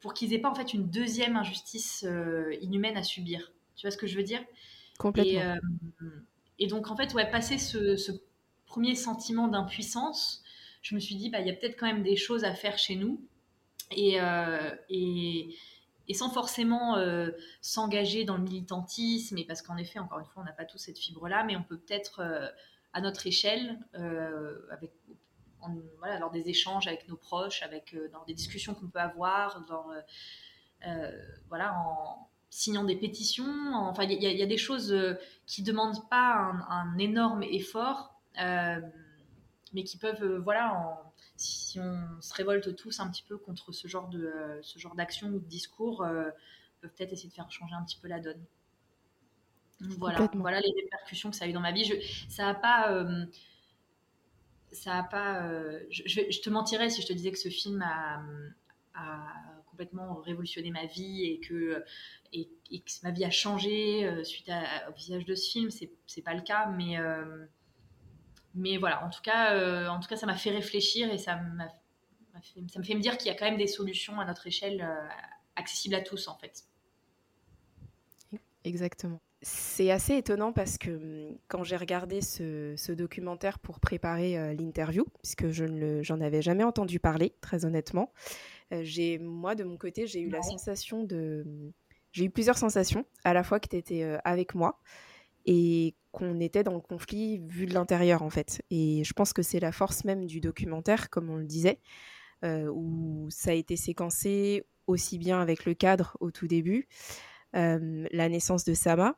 pour 0.00 0.12
qu'ils 0.12 0.30
n'aient 0.30 0.40
pas 0.40 0.50
en 0.50 0.54
fait 0.54 0.74
une 0.74 0.90
deuxième 0.90 1.36
injustice 1.36 2.04
euh, 2.06 2.54
inhumaine 2.60 2.98
à 2.98 3.02
subir. 3.02 3.52
Tu 3.74 3.86
vois 3.86 3.90
ce 3.90 3.96
que 3.96 4.06
je 4.06 4.16
veux 4.16 4.22
dire? 4.22 4.44
Complètement. 4.98 5.40
Euh, 5.40 6.08
et, 6.58 6.66
donc, 6.66 6.90
en 6.90 6.96
fait, 6.96 7.14
ouais, 7.14 7.30
passer 7.30 7.56
ce, 7.56 8.12
premier 8.66 8.96
sentiment 8.96 9.48
d'impuissance, 9.48 10.42
je 10.82 10.94
me 10.94 11.00
suis 11.00 11.14
dit, 11.14 11.30
bah, 11.30 11.40
il 11.40 11.46
y 11.46 11.50
a 11.50 11.54
peut-être 11.54 11.78
quand 11.78 11.86
même 11.86 12.02
des 12.02 12.16
choses 12.16 12.44
à 12.44 12.52
faire 12.54 12.76
chez 12.76 12.96
nous. 12.96 13.24
Et, 13.92 14.18
et, 14.90 15.56
et 16.08 16.14
sans 16.14 16.30
forcément 16.30 16.96
euh, 16.96 17.30
s'engager 17.60 18.24
dans 18.24 18.36
le 18.36 18.42
militantisme, 18.42 19.38
parce 19.46 19.62
qu'en 19.62 19.76
effet, 19.76 19.98
encore 19.98 20.18
une 20.18 20.26
fois, 20.26 20.42
on 20.42 20.44
n'a 20.44 20.52
pas 20.52 20.64
tous 20.64 20.78
cette 20.78 20.98
fibre-là, 20.98 21.44
mais 21.44 21.56
on 21.56 21.62
peut 21.62 21.78
peut-être, 21.78 22.20
euh, 22.20 22.48
à 22.92 23.00
notre 23.00 23.26
échelle, 23.26 23.78
euh, 23.94 24.58
lors 26.20 26.30
des 26.30 26.50
échanges 26.50 26.86
avec 26.86 27.08
nos 27.08 27.16
proches, 27.16 27.62
avec, 27.62 27.96
dans 28.12 28.22
des 28.24 28.34
discussions 28.34 28.74
qu'on 28.74 28.88
peut 28.88 28.98
avoir, 28.98 29.64
dans, 29.64 29.86
voilà, 31.48 31.74
en 31.78 32.28
signant 32.50 32.84
des 32.84 32.96
pétitions, 32.96 33.72
enfin, 33.74 34.02
il 34.02 34.22
y, 34.22 34.42
a 34.42 34.46
des 34.46 34.58
choses 34.58 34.94
qui 35.46 35.62
ne 35.62 35.66
demandent 35.66 36.06
pas 36.10 36.52
un, 36.68 36.98
énorme 36.98 37.42
effort, 37.44 38.20
mais 38.36 39.84
qui 39.84 39.96
peuvent, 39.96 40.36
voilà, 40.36 41.02
si 41.36 41.80
on 41.80 42.20
se 42.20 42.32
révolte 42.34 42.76
tous 42.76 43.00
un 43.00 43.10
petit 43.10 43.22
peu 43.22 43.36
contre 43.36 43.72
ce 43.72 43.88
genre 43.88 44.08
de 44.08 44.32
ce 44.62 44.78
genre 44.78 44.94
d'action 44.94 45.28
ou 45.28 45.38
de 45.38 45.46
discours, 45.46 46.02
euh, 46.02 46.30
peut 46.80 46.88
peut-être 46.88 47.12
essayer 47.12 47.28
de 47.28 47.34
faire 47.34 47.50
changer 47.50 47.74
un 47.74 47.82
petit 47.84 47.98
peu 47.98 48.08
la 48.08 48.20
donne. 48.20 48.44
voilà, 49.80 50.28
voilà 50.34 50.60
les 50.60 50.72
répercussions 50.82 51.30
que 51.30 51.36
ça 51.36 51.46
a 51.46 51.48
eu 51.48 51.52
dans 51.52 51.60
ma 51.60 51.72
vie. 51.72 51.84
Je, 51.84 51.94
ça 52.28 52.48
a 52.48 52.54
pas, 52.54 52.92
euh, 52.92 53.26
ça 54.70 54.98
a 54.98 55.02
pas. 55.02 55.46
Euh, 55.46 55.80
je, 55.90 56.40
te 56.40 56.50
mentirais 56.50 56.90
si 56.90 57.02
je 57.02 57.06
te 57.08 57.12
disais 57.12 57.32
que 57.32 57.38
ce 57.38 57.48
film 57.48 57.82
a, 57.82 58.22
complètement 59.66 60.14
révolutionné 60.20 60.70
ma 60.70 60.86
vie 60.86 61.24
et 61.24 61.40
que, 61.40 61.82
et, 62.32 62.46
que 62.70 62.90
ma 63.02 63.10
vie 63.10 63.24
a 63.24 63.30
changé 63.30 64.22
suite 64.22 64.48
au 64.88 64.92
visage 64.92 65.24
de 65.24 65.34
ce 65.34 65.50
film. 65.50 65.70
C'est 66.06 66.22
pas 66.22 66.34
le 66.34 66.42
cas, 66.42 66.66
mais, 66.66 66.96
mais 68.54 68.76
voilà, 68.76 69.04
en 69.04 69.10
tout 69.10 69.22
cas, 69.22 69.88
en 69.88 70.00
tout 70.00 70.08
cas 70.08 70.16
ça 70.16 70.26
m'a 70.26 70.36
fait 70.36 70.50
réfléchir 70.50 71.12
et 71.12 71.18
ça, 71.18 71.40
ça 72.68 72.78
me 72.78 72.84
fait 72.84 72.94
me 72.94 73.00
dire 73.00 73.18
qu'il 73.18 73.28
y 73.28 73.30
a 73.30 73.34
quand 73.34 73.46
même 73.46 73.58
des 73.58 73.66
solutions 73.66 74.20
à 74.20 74.24
notre 74.24 74.46
échelle 74.46 74.86
accessibles 75.56 75.94
à 75.94 76.00
tous 76.00 76.28
en 76.28 76.36
fait. 76.36 76.64
Exactement. 78.64 79.20
C'est 79.42 79.90
assez 79.90 80.16
étonnant 80.16 80.52
parce 80.52 80.78
que 80.78 80.90
hum, 80.90 81.38
quand 81.48 81.64
j'ai 81.64 81.76
regardé 81.76 82.22
ce, 82.22 82.92
documentaire 82.92 83.58
pour 83.58 83.78
préparer 83.78 84.38
euh, 84.38 84.54
l'interview, 84.54 85.04
puisque 85.22 85.50
je 85.50 85.64
ne 85.64 86.02
j'en 86.02 86.20
avais 86.20 86.40
jamais 86.40 86.64
entendu 86.64 86.98
parler, 86.98 87.34
très 87.42 87.66
honnêtement, 87.66 88.12
euh, 88.72 88.80
j'ai 88.82 89.18
moi 89.18 89.54
de 89.54 89.64
mon 89.64 89.76
côté 89.76 90.06
j'ai 90.06 90.20
eu 90.20 90.30
la 90.30 90.40
sensation 90.40 91.04
de, 91.04 91.42
hum, 91.46 91.72
j'ai 92.12 92.24
eu 92.24 92.30
plusieurs 92.30 92.56
sensations, 92.56 93.04
à 93.22 93.34
la 93.34 93.42
fois 93.42 93.60
que 93.60 93.68
tu 93.68 93.76
étais 93.76 94.02
euh, 94.02 94.18
avec 94.24 94.54
moi 94.54 94.80
et 95.44 95.94
qu'on 96.14 96.38
était 96.40 96.62
dans 96.62 96.74
le 96.74 96.80
conflit 96.80 97.42
vu 97.48 97.66
de 97.66 97.74
l'intérieur 97.74 98.22
en 98.22 98.30
fait. 98.30 98.62
Et 98.70 99.02
je 99.04 99.12
pense 99.12 99.32
que 99.32 99.42
c'est 99.42 99.60
la 99.60 99.72
force 99.72 100.04
même 100.04 100.24
du 100.26 100.40
documentaire, 100.40 101.10
comme 101.10 101.28
on 101.28 101.36
le 101.36 101.44
disait, 101.44 101.80
où 102.42 103.26
ça 103.30 103.50
a 103.50 103.54
été 103.54 103.76
séquencé 103.76 104.64
aussi 104.86 105.18
bien 105.18 105.40
avec 105.40 105.64
le 105.64 105.74
cadre 105.74 106.16
au 106.20 106.30
tout 106.30 106.46
début, 106.46 106.86
la 107.52 108.28
naissance 108.28 108.64
de 108.64 108.74
Sama, 108.74 109.16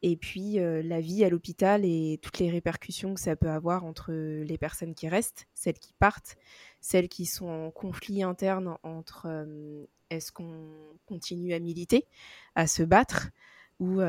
et 0.00 0.16
puis 0.16 0.54
la 0.54 1.00
vie 1.00 1.24
à 1.24 1.28
l'hôpital 1.28 1.84
et 1.84 2.18
toutes 2.22 2.38
les 2.38 2.50
répercussions 2.50 3.14
que 3.14 3.20
ça 3.20 3.36
peut 3.36 3.50
avoir 3.50 3.84
entre 3.84 4.12
les 4.12 4.58
personnes 4.58 4.94
qui 4.94 5.08
restent, 5.08 5.46
celles 5.54 5.78
qui 5.78 5.92
partent, 5.92 6.36
celles 6.80 7.08
qui 7.08 7.26
sont 7.26 7.48
en 7.48 7.70
conflit 7.70 8.22
interne 8.22 8.78
entre 8.82 9.46
est-ce 10.10 10.32
qu'on 10.32 10.70
continue 11.06 11.52
à 11.52 11.58
militer, 11.58 12.06
à 12.54 12.66
se 12.66 12.82
battre, 12.82 13.30
ou 13.82 14.00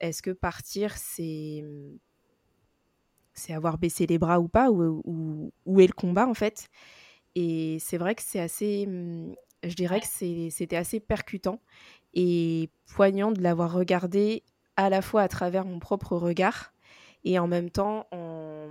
est-ce 0.00 0.22
que 0.22 0.30
partir, 0.30 0.96
c'est 0.96 1.64
c'est 3.34 3.54
avoir 3.54 3.78
baissé 3.78 4.06
les 4.06 4.18
bras 4.18 4.40
ou 4.40 4.48
pas, 4.48 4.70
ou 4.70 5.52
où 5.66 5.80
est 5.80 5.86
le 5.86 5.92
combat 5.92 6.26
en 6.28 6.34
fait? 6.34 6.68
Et 7.34 7.78
c'est 7.80 7.98
vrai 7.98 8.14
que 8.14 8.22
c'est 8.22 8.40
assez, 8.40 8.86
je 9.64 9.74
dirais 9.74 10.00
que 10.00 10.06
c'était 10.50 10.76
assez 10.76 11.00
percutant 11.00 11.60
et 12.14 12.70
poignant 12.94 13.32
de 13.32 13.42
l'avoir 13.42 13.72
regardé 13.72 14.44
à 14.76 14.90
la 14.90 15.02
fois 15.02 15.22
à 15.22 15.28
travers 15.28 15.64
mon 15.64 15.78
propre 15.78 16.16
regard 16.16 16.74
et 17.24 17.38
en 17.38 17.48
même 17.48 17.70
temps 17.70 18.06
en, 18.12 18.68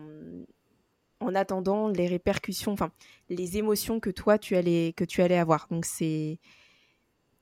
en 1.20 1.36
attendant 1.36 1.88
les 1.90 2.08
répercussions, 2.08 2.74
enfin 2.74 2.92
les 3.30 3.58
émotions 3.58 4.00
que 4.00 4.10
toi 4.12 4.38
tu 4.38 4.56
allais, 4.56 4.94
que 4.96 5.06
tu 5.06 5.22
allais 5.22 5.38
avoir. 5.38 5.68
Donc 5.72 5.86
c'est 5.86 6.40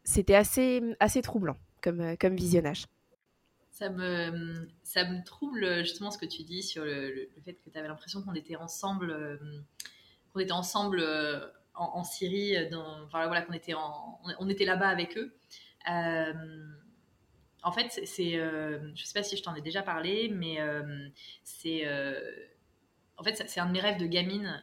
c'était 0.04 0.36
assez, 0.36 0.82
assez 1.00 1.22
troublant 1.22 1.58
comme, 1.82 2.18
comme 2.18 2.36
visionnage. 2.36 2.86
Ça 3.72 3.90
me, 3.90 5.24
trouble 5.24 5.80
justement 5.80 6.12
ce 6.12 6.18
que 6.18 6.26
tu 6.26 6.44
dis 6.44 6.64
sur 6.64 6.84
le, 6.84 7.30
fait 7.46 7.54
que 7.54 7.70
tu 7.70 7.78
avais 7.78 7.88
l'impression 7.88 8.22
qu'on 8.22 8.34
était 8.34 8.58
ensemble, 8.58 9.12
euh, 9.12 9.38
qu'on 10.34 10.40
était 10.42 10.52
ensemble 10.52 11.00
euh, 11.00 11.48
en, 11.80 12.04
Syrie, 12.04 12.56
qu'on 12.70 14.50
était, 14.50 14.66
là-bas 14.66 14.90
avec 14.90 15.18
eux. 15.18 15.34
Euh, 15.90 16.34
en 17.64 17.72
fait, 17.72 18.02
c'est, 18.06 18.36
euh, 18.36 18.94
je 18.96 19.06
sais 19.06 19.14
pas 19.14 19.24
si 19.24 19.38
je 19.38 19.44
t'en 19.44 19.56
ai 19.56 19.62
déjà 19.62 19.82
parlé, 19.82 20.30
mais 20.30 20.60
euh, 20.60 21.08
c'est, 21.44 21.88
en 23.18 23.24
fait, 23.24 23.44
c'est 23.48 23.60
un 23.60 23.66
de 23.66 23.72
mes 23.72 23.82
rêves 23.82 24.00
de 24.00 24.08
gamine. 24.08 24.62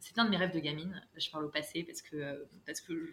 c'est 0.00 0.18
un 0.18 0.24
de 0.24 0.30
mes 0.30 0.36
rêves 0.36 0.54
de 0.54 0.60
gamine. 0.60 1.02
Je 1.16 1.30
parle 1.30 1.44
au 1.44 1.50
passé 1.50 1.82
parce 1.84 2.02
que, 2.02 2.46
parce 2.66 2.80
que, 2.80 3.12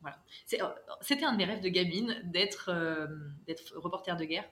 voilà, 0.00 0.18
c'était 0.44 1.24
un 1.24 1.32
de 1.32 1.36
mes 1.36 1.44
rêves 1.44 1.60
de 1.60 1.68
gamine 1.68 2.20
d'être, 2.24 2.72
d'être 3.46 3.74
reporter 3.76 4.16
de 4.16 4.24
guerre. 4.24 4.48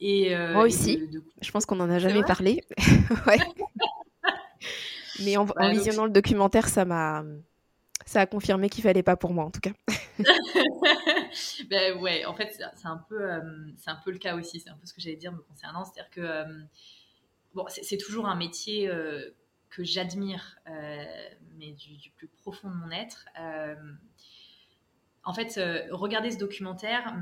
et, 0.00 0.36
Moi 0.36 0.64
aussi. 0.64 1.08
Je 1.40 1.50
pense 1.50 1.66
qu'on 1.66 1.76
n'en 1.76 1.90
a 1.90 1.98
jamais 1.98 2.22
parlé. 2.22 2.64
Mais 5.20 5.36
en, 5.36 5.46
visionnant 5.70 6.04
le 6.04 6.10
documentaire, 6.10 6.68
ça 6.68 6.84
m'a 6.84 7.24
ça 8.06 8.22
a 8.22 8.26
confirmé 8.26 8.70
qu'il 8.70 8.82
fallait 8.82 9.02
pas 9.02 9.16
pour 9.16 9.34
moi 9.34 9.44
en 9.44 9.50
tout 9.50 9.60
cas. 9.60 9.72
ben 11.68 12.00
ouais, 12.00 12.24
en 12.24 12.34
fait 12.34 12.58
c'est 12.74 12.86
un 12.86 13.04
peu 13.08 13.20
euh, 13.20 13.40
c'est 13.76 13.90
un 13.90 14.00
peu 14.02 14.10
le 14.10 14.18
cas 14.18 14.34
aussi, 14.34 14.60
c'est 14.60 14.70
un 14.70 14.76
peu 14.76 14.86
ce 14.86 14.94
que 14.94 15.00
j'allais 15.00 15.16
dire 15.16 15.32
me 15.32 15.42
concernant, 15.42 15.84
c'est-à-dire 15.84 16.10
que 16.10 16.20
euh, 16.20 16.44
bon 17.54 17.66
c'est 17.68 17.98
toujours 17.98 18.26
un 18.26 18.34
métier 18.34 18.88
euh, 18.88 19.30
que 19.70 19.84
j'admire, 19.84 20.58
mais 21.56 21.72
du, 21.72 22.10
plus 22.16 22.28
profond 22.28 22.70
de 22.70 22.74
mon 22.74 22.90
être. 22.90 23.26
en 25.24 25.32
fait, 25.32 25.60
regarder 25.90 26.30
ce 26.30 26.38
documentaire, 26.38 27.14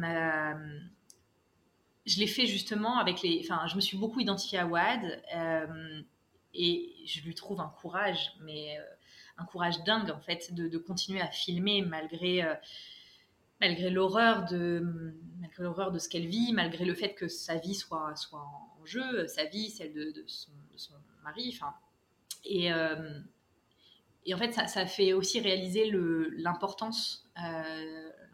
je 2.07 2.21
l'ai 2.21 2.27
fait 2.27 2.47
justement 2.47 2.99
avec 2.99 3.23
les, 3.23 3.41
enfin 3.45 3.67
je 3.67 3.75
me 3.77 3.81
suis 3.81 3.99
beaucoup 3.99 4.21
identifiée 4.21 4.59
à 4.59 4.67
Wad 4.67 5.23
et 6.57 6.95
je 7.07 7.21
lui 7.21 7.35
trouve 7.35 7.61
un 7.61 7.69
courage, 7.81 8.33
mais 8.41 8.79
euh, 8.79 8.83
un 9.39 9.45
courage 9.45 9.83
dingue 9.85 10.11
en 10.11 10.21
fait, 10.21 10.55
de, 10.55 10.79
continuer 10.79 11.21
à 11.21 11.29
filmer 11.29 11.83
malgré 11.83 12.43
euh, 12.43 12.55
malgré 13.61 13.91
l'horreur 13.91 14.47
de 14.47 15.15
malgré 15.39 15.63
l'horreur 15.63 15.93
de 15.93 15.99
ce 15.99 16.09
qu'elle 16.09 16.27
vit, 16.27 16.53
malgré 16.53 16.85
le 16.85 16.95
fait 16.95 17.15
que 17.15 17.29
sa 17.29 17.57
vie 17.57 17.75
soit 17.75 18.17
soit 18.17 18.41
en 18.41 18.85
jeu, 18.85 19.27
sa 19.29 19.45
vie, 19.45 19.71
celle 19.71 19.93
de, 19.93 20.25
son, 20.27 20.53
mari, 21.23 21.53
enfin 21.55 21.75
et 22.47 22.73
euh, 22.73 23.21
et 24.29 24.35
en 24.35 24.39
fait, 24.39 24.53
ça, 24.53 24.87
fait 24.87 25.13
aussi 25.13 25.39
réaliser 25.39 25.89
l'importance 26.37 27.27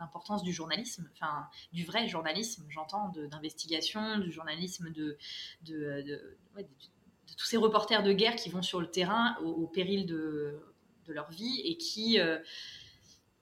l'importance 0.02 0.42
du 0.42 0.52
journalisme, 0.52 1.08
enfin 1.14 1.46
du 1.72 1.84
vrai 1.84 2.08
journalisme, 2.08 2.64
j'entends, 2.68 3.12
d'investigation, 3.30 4.18
du 4.18 4.32
journalisme 4.32 4.90
de, 4.90 5.16
tous 7.36 7.46
ces 7.46 7.56
reporters 7.56 8.02
de 8.02 8.12
guerre 8.12 8.36
qui 8.36 8.50
vont 8.50 8.62
sur 8.62 8.80
le 8.80 8.90
terrain 8.90 9.36
au, 9.42 9.66
péril 9.66 10.06
de, 10.06 10.60
leur 11.08 11.30
vie 11.30 11.60
et 11.64 11.76
qui 11.76 12.18
euh, 12.18 12.38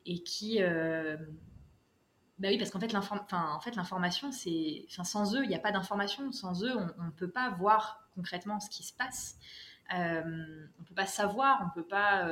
et 0.06 0.22
qui 0.22 0.60
euh, 0.60 1.16
bah 2.38 2.48
oui 2.48 2.58
parce 2.58 2.70
qu'en 2.70 2.80
fait 2.80 3.76
l'information 3.76 4.32
c'est 4.32 4.86
sans 4.88 5.36
eux 5.36 5.44
il 5.44 5.48
n'y 5.48 5.54
a 5.54 5.60
pas 5.60 5.72
d'information. 5.72 6.32
Sans 6.32 6.64
eux 6.64 6.72
on 6.98 7.04
ne 7.04 7.10
peut 7.10 7.30
pas 7.30 7.50
voir 7.50 8.08
concrètement 8.14 8.60
ce 8.60 8.68
qui 8.70 8.82
se 8.82 8.92
passe 8.92 9.38
euh, 9.94 10.66
on 10.80 10.84
peut 10.84 10.94
pas 10.94 11.06
savoir 11.06 11.62
on 11.66 11.74
peut 11.74 11.86
pas 11.86 12.28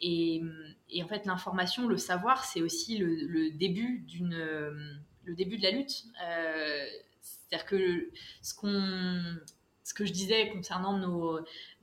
et, 0.00 0.42
et, 0.90 1.02
en 1.02 1.08
fait 1.08 1.26
l'information 1.26 1.86
le 1.86 1.96
savoir 1.96 2.44
c'est 2.44 2.62
aussi 2.62 2.98
le, 2.98 3.50
début 3.50 4.00
d'une 4.00 4.36
le 5.24 5.34
début 5.34 5.58
de 5.58 5.62
la 5.62 5.70
lutte 5.70 6.04
c'est-à-dire 7.20 7.66
que 7.66 8.10
ce 8.40 8.54
qu'on 8.54 9.36
ce 9.84 9.94
que 9.94 10.04
je 10.04 10.12
disais 10.12 10.48
concernant 10.50 10.96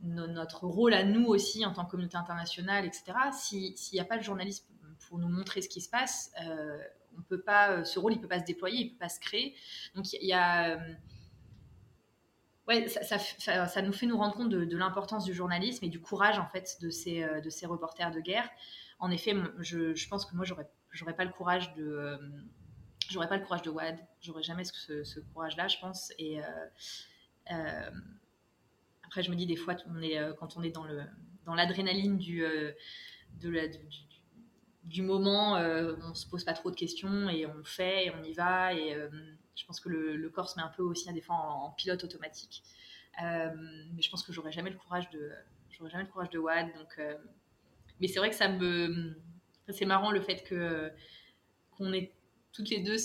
notre 0.02 0.66
rôle 0.66 0.94
à 0.94 1.04
nous 1.04 1.26
aussi 1.28 1.66
en 1.66 1.74
tant 1.74 1.86
que 1.86 1.92
communauté 1.92 2.18
internationale, 2.18 2.86
etc. 2.86 3.14
S'il 3.34 3.94
n'y 3.94 4.00
a 4.00 4.06
pas 4.06 4.18
de 4.18 4.24
journalisme 4.24 4.66
pour 5.08 5.20
nous 5.20 5.28
montrer 5.28 5.62
ce 5.62 5.70
qui 5.70 5.82
se 5.82 5.90
passe, 5.90 6.32
euh, 6.44 6.78
on 7.18 7.22
peut 7.22 7.42
pas, 7.42 7.84
ce 7.84 8.00
rôle 8.00 8.14
il 8.14 8.22
peut 8.22 8.28
pas 8.28 8.40
se 8.40 8.46
déployer, 8.46 8.80
il 8.80 8.92
peut 8.92 9.00
pas 9.00 9.10
se 9.10 9.20
créer. 9.20 9.56
Donc 9.96 10.12
il 10.14 10.26
y, 10.26 10.34
a, 10.34 10.78
euh, 10.78 10.94
ouais, 12.70 12.88
ça, 12.88 13.18
ça, 13.68 13.82
nous 13.82 13.92
fait 13.92 14.06
nous 14.06 14.18
rendre 14.18 14.36
compte 14.36 14.50
de, 14.50 14.78
l'importance 14.78 15.26
du 15.26 15.34
journalisme 15.34 15.84
et 15.84 15.90
du 15.90 16.00
courage 16.00 16.40
en 16.40 16.48
fait 16.48 16.78
de 16.82 16.90
ces, 16.90 17.24
euh, 17.24 17.42
de 17.42 17.50
ces 17.50 17.66
reporters 17.66 18.12
de 18.12 18.22
guerre. 18.22 18.50
En 19.00 19.12
effet, 19.12 19.36
je, 19.60 19.94
je 19.94 20.08
pense 20.08 20.26
que 20.26 20.36
moi 20.36 20.46
j'aurais, 20.46 20.70
j'aurais 20.92 21.16
pas 21.16 21.26
le 21.26 21.32
courage 21.32 21.74
de, 21.76 22.18
j'aurais 23.10 23.28
pas 23.28 23.38
le 23.38 23.44
courage 23.44 23.64
de 23.64 23.70
WAD, 23.70 23.98
j'aurais 24.22 24.44
jamais 24.44 24.64
ce, 24.64 25.04
ce 25.04 25.20
courage-là, 25.20 25.68
je 25.68 25.78
pense. 25.80 26.14
Et 26.18 26.40
euh, 27.52 27.90
après, 29.10 29.24
je 29.24 29.32
me 29.32 29.36
dis 29.36 29.48
des 29.48 29.56
fois, 29.56 29.76
on 29.90 30.02
est, 30.04 30.20
euh, 30.20 30.34
quand 30.34 30.56
on 30.56 30.62
est 30.62 30.70
dans 30.70 30.84
le 30.84 31.02
dans 31.46 31.56
l'adrénaline 31.56 32.20
du, 32.20 32.46
euh, 32.46 32.72
de 33.42 33.50
la, 33.50 33.64
du, 34.84 35.02
moment, 35.02 35.56
euh, 35.56 35.96
on 36.04 36.14
se 36.14 36.28
pose 36.28 36.44
pas 36.44 36.54
trop 36.54 36.70
de 36.70 36.76
questions 36.76 37.28
et 37.28 37.48
on 37.48 37.64
fait 37.64 38.06
et 38.06 38.12
on 38.12 38.24
y 38.24 38.34
va. 38.34 38.76
Et 38.76 38.96
je 39.56 39.66
pense 39.66 39.80
que 39.80 39.90
le, 39.90 40.16
le, 40.16 40.30
corps 40.30 40.50
se 40.50 40.58
met 40.58 40.64
un 40.64 40.72
peu 40.76 40.84
aussi 40.84 41.10
à 41.10 41.14
des 41.14 41.22
fois 41.22 41.36
en, 41.36 41.72
pilote 41.72 42.04
automatique. 42.04 42.64
mais 43.20 44.02
je 44.02 44.10
pense 44.10 44.24
que 44.24 44.32
j'aurais 44.32 44.52
jamais 44.52 44.70
le 44.70 44.78
courage 44.78 45.10
de, 45.10 45.32
j'aurais 45.72 45.90
jamais 45.90 46.04
le 46.04 46.10
courage 46.10 46.30
de 46.30 46.40
WAD. 46.40 46.68
Donc, 46.76 47.00
mais 48.00 48.08
c'est 48.08 48.20
vrai 48.20 48.30
que 48.30 48.36
ça 48.36 48.48
me, 48.48 49.16
c'est 49.70 49.86
marrant 49.86 50.12
le 50.12 50.22
fait 50.22 50.44
que 50.44 50.92
qu'on 51.72 51.94
ait 51.94 52.12
toutes 52.52 52.70
les 52.70 52.80
deux 52.80 52.98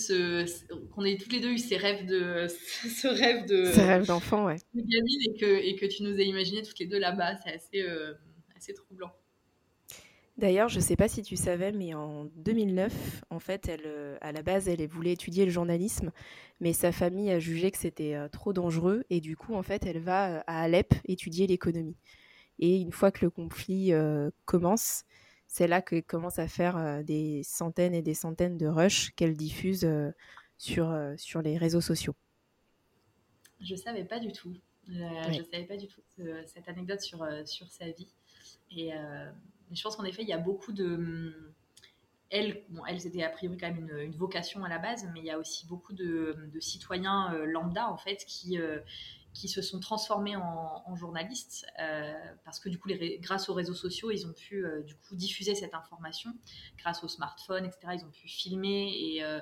qu'on 0.91 1.05
ait 1.05 1.17
toutes 1.17 1.31
les 1.31 1.39
deux 1.39 1.51
eu 1.51 1.57
ces 1.57 1.77
rêves 1.77 2.05
de 2.05 2.47
ce 2.49 3.07
rêve 3.07 3.45
de 3.45 3.65
ces 3.65 3.83
rêves 3.83 4.05
d'enfant 4.05 4.45
ouais 4.45 4.57
et 4.75 5.37
que 5.39 5.45
et 5.45 5.75
que 5.75 5.85
tu 5.85 6.03
nous 6.03 6.19
aies 6.19 6.25
imaginé 6.25 6.63
toutes 6.63 6.79
les 6.79 6.87
deux 6.87 6.99
là-bas 6.99 7.37
c'est 7.37 7.53
assez 7.53 7.81
euh, 7.81 8.13
assez 8.55 8.73
troublant 8.73 9.13
D'ailleurs, 10.37 10.67
je 10.67 10.77
ne 10.77 10.81
sais 10.81 10.97
pas 10.97 11.07
si 11.07 11.21
tu 11.21 11.37
savais, 11.37 11.71
mais 11.71 11.93
en 11.93 12.25
2009, 12.35 13.23
en 13.29 13.39
fait, 13.39 13.69
elle, 13.69 13.83
euh, 13.85 14.17
à 14.19 14.33
la 14.33 14.41
base, 14.41 14.67
elle 14.67 14.85
voulait 14.85 15.13
étudier 15.13 15.45
le 15.45 15.51
journalisme, 15.51 16.11
mais 16.59 16.73
sa 16.73 16.91
famille 16.91 17.31
a 17.31 17.39
jugé 17.39 17.71
que 17.71 17.77
c'était 17.77 18.15
euh, 18.15 18.27
trop 18.27 18.51
dangereux, 18.51 19.05
et 19.09 19.21
du 19.21 19.37
coup, 19.37 19.55
en 19.55 19.63
fait, 19.63 19.85
elle 19.85 19.99
va 19.99 20.41
à 20.41 20.63
Alep 20.63 20.93
étudier 21.05 21.47
l'économie. 21.47 21.95
Et 22.59 22.81
une 22.81 22.91
fois 22.91 23.11
que 23.11 23.23
le 23.23 23.29
conflit 23.29 23.91
commence, 24.45 25.03
c'est 25.45 25.67
là 25.67 25.81
qu'elle 25.81 26.03
commence 26.03 26.39
à 26.39 26.47
faire 26.47 27.03
des 27.03 27.43
centaines 27.43 27.93
et 27.93 28.01
des 28.01 28.13
centaines 28.13 28.57
de 28.57 28.65
rushs 28.65 29.11
qu'elle 29.17 29.35
diffuse 29.35 29.85
sur, 30.57 30.97
sur 31.17 31.41
les 31.41 31.57
réseaux 31.57 31.81
sociaux. 31.81 32.15
Je 33.59 33.75
savais 33.75 34.05
pas 34.05 34.19
du 34.19 34.31
tout. 34.31 34.53
Je 34.87 34.93
Je 34.93 35.43
savais 35.51 35.65
pas 35.65 35.75
du 35.75 35.87
tout 35.87 35.99
cette 36.45 36.69
anecdote 36.69 37.01
sur, 37.01 37.27
sur 37.45 37.69
sa 37.69 37.89
vie. 37.91 38.07
Et 38.71 38.93
je 39.71 39.81
pense 39.81 39.95
qu'en 39.95 40.03
effet, 40.03 40.21
il 40.23 40.29
y 40.29 40.33
a 40.33 40.37
beaucoup 40.37 40.71
de. 40.71 40.95
Hum, 40.95 41.33
elle, 42.31 42.63
bon, 42.69 42.83
elle 42.85 42.99
c'était 42.99 43.23
a 43.23 43.29
priori 43.29 43.57
quand 43.57 43.71
même 43.71 43.87
une, 43.87 44.15
vocation 44.15 44.63
à 44.63 44.69
la 44.69 44.79
base, 44.79 45.07
mais 45.13 45.19
il 45.19 45.25
y 45.25 45.31
a 45.31 45.37
aussi 45.37 45.67
beaucoup 45.67 45.93
de, 45.93 46.35
citoyens 46.59 47.31
lambda 47.45 47.87
en 47.89 47.97
fait 47.97 48.25
qui, 48.25 48.57
qui 49.35 49.49
se 49.49 49.61
sont 49.61 49.79
transformés 49.79 50.35
en, 50.37 50.95
journalistes 50.95 51.65
euh, 51.79 52.13
parce 52.45 52.57
que 52.57 52.69
du 52.69 52.79
coup, 52.79 52.89
grâce 53.19 53.49
aux 53.49 53.53
réseaux 53.53 53.73
sociaux, 53.73 54.09
ils 54.09 54.25
ont 54.25 54.31
pu 54.31 54.65
euh, 54.65 54.81
du 54.81 54.95
coup 54.95 55.15
diffuser 55.15 55.55
cette 55.55 55.73
information 55.73 56.31
grâce 56.77 57.03
aux 57.03 57.09
smartphones, 57.09 57.65
etc. 57.65 57.97
Ils 57.99 58.05
ont 58.05 58.11
pu 58.11 58.29
filmer 58.29 58.93
et, 58.95 59.23
euh, 59.23 59.41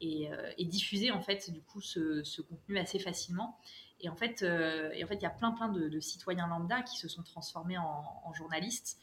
et, 0.00 0.64
diffuser 0.64 1.10
en 1.10 1.20
fait 1.20 1.50
du 1.50 1.60
coup 1.60 1.82
ce, 1.82 2.40
contenu 2.40 2.78
assez 2.78 2.98
facilement. 2.98 3.58
Et 4.04 4.08
en 4.08 4.16
fait, 4.16 4.42
et 4.42 5.02
en 5.02 5.06
fait, 5.06 5.14
il 5.14 5.22
y 5.22 5.26
a 5.26 5.30
plein 5.30 5.52
plein 5.52 5.68
de, 5.68 6.00
citoyens 6.00 6.46
lambda 6.46 6.82
qui 6.82 6.98
se 6.98 7.08
sont 7.08 7.22
transformés 7.22 7.78
en, 7.78 8.32
journalistes 8.34 9.00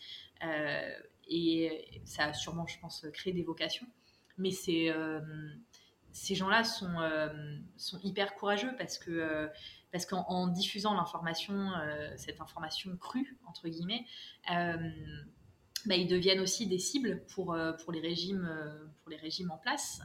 et 1.27 2.01
ça 2.05 2.25
a 2.25 2.33
sûrement, 2.33 2.67
je 2.67 2.79
pense, 2.79 3.05
créé 3.13 3.33
des 3.33 3.43
vocations. 3.43 3.87
Mais 4.37 4.51
c'est 4.51 4.93
ces 6.11 6.35
gens-là 6.35 6.63
sont, 6.63 7.99
hyper 8.03 8.35
courageux 8.35 8.75
parce 8.77 8.97
que 8.97 9.49
parce 9.91 10.05
qu'en 10.05 10.47
diffusant 10.47 10.93
l'information, 10.93 11.73
euh, 11.73 12.13
cette 12.15 12.39
information 12.39 12.95
crue, 12.95 13.37
entre 13.45 13.67
guillemets, 13.67 14.05
euh, 14.49 14.77
bah, 15.85 15.95
ils 15.95 16.07
deviennent 16.07 16.39
aussi 16.39 16.67
des 16.67 16.79
cibles 16.79 17.23
pour, 17.33 17.53
euh, 17.53 17.73
pour, 17.73 17.91
les, 17.91 17.99
régimes, 17.99 18.49
pour 19.01 19.09
les 19.09 19.17
régimes 19.17 19.51
en 19.51 19.57
place, 19.57 20.01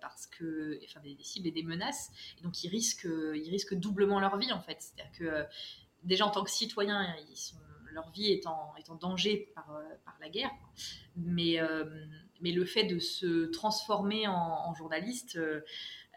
parce 0.00 0.26
que, 0.26 0.78
enfin, 0.84 1.00
des, 1.00 1.16
cibles 1.20 1.48
et 1.48 1.52
des 1.52 1.62
menaces. 1.62 2.10
Donc, 2.42 2.62
ils 2.64 2.68
risquent, 2.68 3.08
ils 3.34 3.50
risquent 3.50 3.74
doublement 3.74 4.20
leur 4.20 4.36
vie, 4.36 4.52
en 4.52 4.60
fait. 4.60 4.78
C'est-à-dire 4.80 5.12
que, 5.18 5.46
déjà, 6.04 6.26
en 6.26 6.30
tant 6.30 6.44
que 6.44 6.50
citoyens, 6.50 7.14
ils 7.30 7.36
sont, 7.36 7.56
leur 7.92 8.10
vie 8.10 8.30
est 8.30 8.46
en, 8.46 8.74
est 8.76 8.90
en 8.90 8.94
danger 8.94 9.50
par, 9.54 9.66
par 10.04 10.16
la 10.20 10.28
guerre. 10.28 10.50
Mais, 11.16 11.58
mais 12.40 12.52
le 12.52 12.64
fait 12.64 12.84
de 12.84 12.98
se 12.98 13.46
transformer 13.46 14.26
en, 14.28 14.74
journaliste 14.74 15.38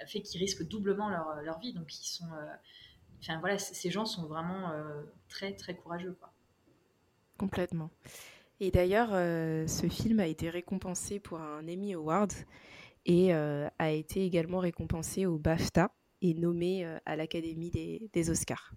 fait 0.08 0.22
qu'ils 0.22 0.40
risquent 0.40 0.68
doublement 0.68 1.10
leur, 1.10 1.42
leur, 1.42 1.60
vie. 1.60 1.74
Donc, 1.74 1.94
ils 1.94 2.08
sont 2.08 2.26
Enfin 3.22 3.40
voilà, 3.40 3.58
ces 3.60 3.92
gens 3.92 4.06
sont 4.06 4.26
vraiment 4.26 4.72
euh, 4.72 5.04
très 5.30 5.54
très 5.54 5.76
courageux. 5.76 6.18
Complètement. 7.38 7.92
Et 8.62 8.70
d'ailleurs, 8.70 9.10
euh, 9.12 9.66
ce 9.66 9.88
film 9.88 10.20
a 10.20 10.28
été 10.28 10.50
récompensé 10.50 11.20
pour 11.20 11.40
un 11.40 11.68
Emmy 11.68 11.96
Award 11.96 12.32
et 13.08 13.34
euh, 13.34 13.68
a 13.80 13.90
été 13.90 14.24
également 14.24 14.60
récompensé 14.60 15.26
au 15.26 15.40
BAFTA 15.40 15.92
et 16.22 16.36
nommé 16.36 16.86
à 17.08 17.16
l'Académie 17.16 17.72
des, 17.72 18.30
Oscars. 18.30 18.72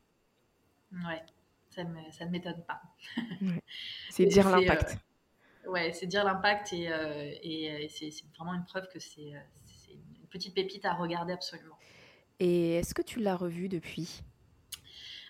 Ouais, 0.90 1.22
ça, 1.68 1.84
ne 1.84 2.30
m'étonne 2.30 2.64
pas. 2.66 2.80
C'est 4.10 4.24
dire 4.24 4.48
l'impact. 4.48 4.96
ouais, 5.66 5.92
c'est 5.92 6.06
dire 6.06 6.24
l'impact 6.24 6.72
et, 6.72 6.84
et 7.42 7.88
c'est 7.90 8.10
vraiment 8.34 8.54
une 8.54 8.64
preuve 8.64 8.88
que 8.88 8.98
c'est 8.98 9.32
une 9.90 10.26
petite 10.30 10.54
pépite 10.54 10.86
à 10.86 10.94
regarder 10.94 11.34
absolument. 11.34 11.76
Et 12.40 12.76
est-ce 12.76 12.94
que 12.94 13.02
tu 13.02 13.20
l'as 13.20 13.36
revu 13.36 13.68
depuis? 13.68 14.22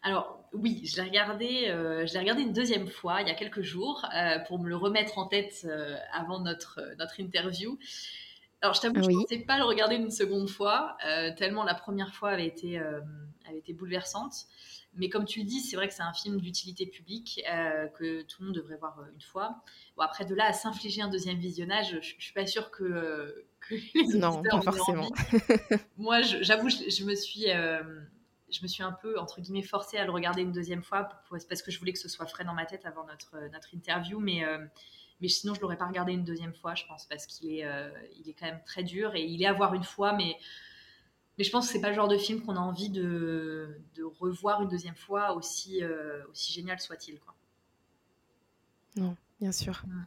Alors 0.04 0.38
oui, 0.52 0.82
je 0.84 0.96
l'ai 0.96 1.08
regardé, 1.08 1.64
euh, 1.68 2.06
regardé 2.14 2.42
une 2.42 2.52
deuxième 2.52 2.86
fois 2.86 3.22
il 3.22 3.28
y 3.28 3.30
a 3.30 3.34
quelques 3.34 3.62
jours 3.62 4.06
euh, 4.14 4.38
pour 4.46 4.60
me 4.60 4.68
le 4.68 4.76
remettre 4.76 5.18
en 5.18 5.26
tête 5.26 5.64
euh, 5.64 5.96
avant 6.12 6.40
notre 6.40 6.80
notre 6.98 7.18
interview. 7.20 7.78
Alors 8.60 8.74
je 8.74 8.82
t'avoue, 8.82 9.02
je 9.02 9.10
ne 9.10 9.22
pensais 9.22 9.38
pas 9.38 9.58
le 9.58 9.64
regarder 9.64 9.96
une 9.96 10.10
seconde 10.10 10.48
fois, 10.48 10.96
tellement 11.36 11.64
la 11.64 11.74
première 11.74 12.14
fois 12.14 12.30
avait 12.30 12.46
été 12.46 12.78
avait 12.78 13.58
été 13.58 13.74
bouleversante. 13.74 14.32
Mais 14.96 15.10
comme 15.10 15.26
tu 15.26 15.40
le 15.40 15.44
dis, 15.44 15.60
c'est 15.60 15.76
vrai 15.76 15.88
que 15.88 15.92
c'est 15.92 16.02
un 16.02 16.14
film 16.14 16.40
d'utilité 16.40 16.86
publique 16.86 17.42
que 17.94 18.22
tout 18.22 18.40
le 18.40 18.46
monde 18.46 18.54
devrait 18.54 18.78
voir 18.78 18.98
une 19.12 19.20
fois. 19.20 19.62
Bon, 19.98 20.02
après, 20.02 20.24
de 20.24 20.34
là 20.34 20.46
à 20.46 20.54
s'infliger 20.54 21.02
un 21.02 21.08
deuxième 21.08 21.36
visionnage, 21.36 21.90
je, 21.90 21.96
ne 21.96 22.20
suis 22.20 22.32
pas 22.32 22.46
sûre 22.46 22.70
que, 22.70 23.44
que 23.60 23.74
les 23.74 24.18
non, 24.18 24.42
pas 24.42 24.62
forcément. 24.62 25.10
Moi, 25.98 26.22
j'avoue, 26.22 26.70
je, 26.70 26.88
je, 26.88 27.04
me 27.04 27.14
suis 27.14 27.50
je 28.50 28.62
me 28.62 28.68
suis 28.68 28.82
un 28.82 28.92
peu, 28.92 29.18
entre 29.18 29.40
guillemets, 29.40 29.62
forcée 29.62 29.96
à 29.96 30.04
le 30.04 30.10
regarder 30.10 30.42
une 30.42 30.52
deuxième 30.52 30.82
fois 30.82 31.08
parce 31.30 31.62
que 31.62 31.70
je 31.70 31.78
voulais 31.78 31.92
que 31.92 31.98
ce 31.98 32.08
soit 32.08 32.26
frais 32.26 32.44
dans 32.44 32.54
ma 32.54 32.66
tête 32.66 32.84
avant 32.84 33.06
notre, 33.06 33.36
euh, 33.36 33.48
notre 33.48 33.74
interview. 33.74 34.20
Mais, 34.20 34.44
euh, 34.44 34.64
mais 35.20 35.28
sinon, 35.28 35.54
je 35.54 35.58
ne 35.58 35.62
l'aurais 35.62 35.76
pas 35.76 35.86
regardé 35.86 36.12
une 36.12 36.24
deuxième 36.24 36.54
fois, 36.54 36.74
je 36.74 36.84
pense, 36.86 37.06
parce 37.06 37.26
qu'il 37.26 37.52
est, 37.52 37.64
euh, 37.64 37.90
il 38.16 38.28
est 38.28 38.34
quand 38.34 38.46
même 38.46 38.62
très 38.64 38.82
dur 38.82 39.14
et 39.14 39.24
il 39.24 39.42
est 39.42 39.46
à 39.46 39.52
voir 39.52 39.74
une 39.74 39.84
fois. 39.84 40.12
Mais, 40.12 40.36
mais 41.38 41.44
je 41.44 41.50
pense 41.50 41.66
que 41.66 41.72
c'est 41.72 41.80
pas 41.80 41.88
le 41.88 41.94
genre 41.94 42.08
de 42.08 42.18
film 42.18 42.42
qu'on 42.42 42.56
a 42.56 42.60
envie 42.60 42.90
de, 42.90 43.80
de, 43.94 44.04
revoir 44.04 44.62
une 44.62 44.68
deuxième 44.68 44.96
fois, 44.96 45.34
aussi, 45.34 45.82
aussi 46.30 46.52
génial 46.52 46.78
soit-il. 46.78 47.18
Quoi. 47.20 47.34
Non, 48.96 49.16
bien 49.40 49.52
sûr. 49.52 49.82
Mm. 49.86 50.04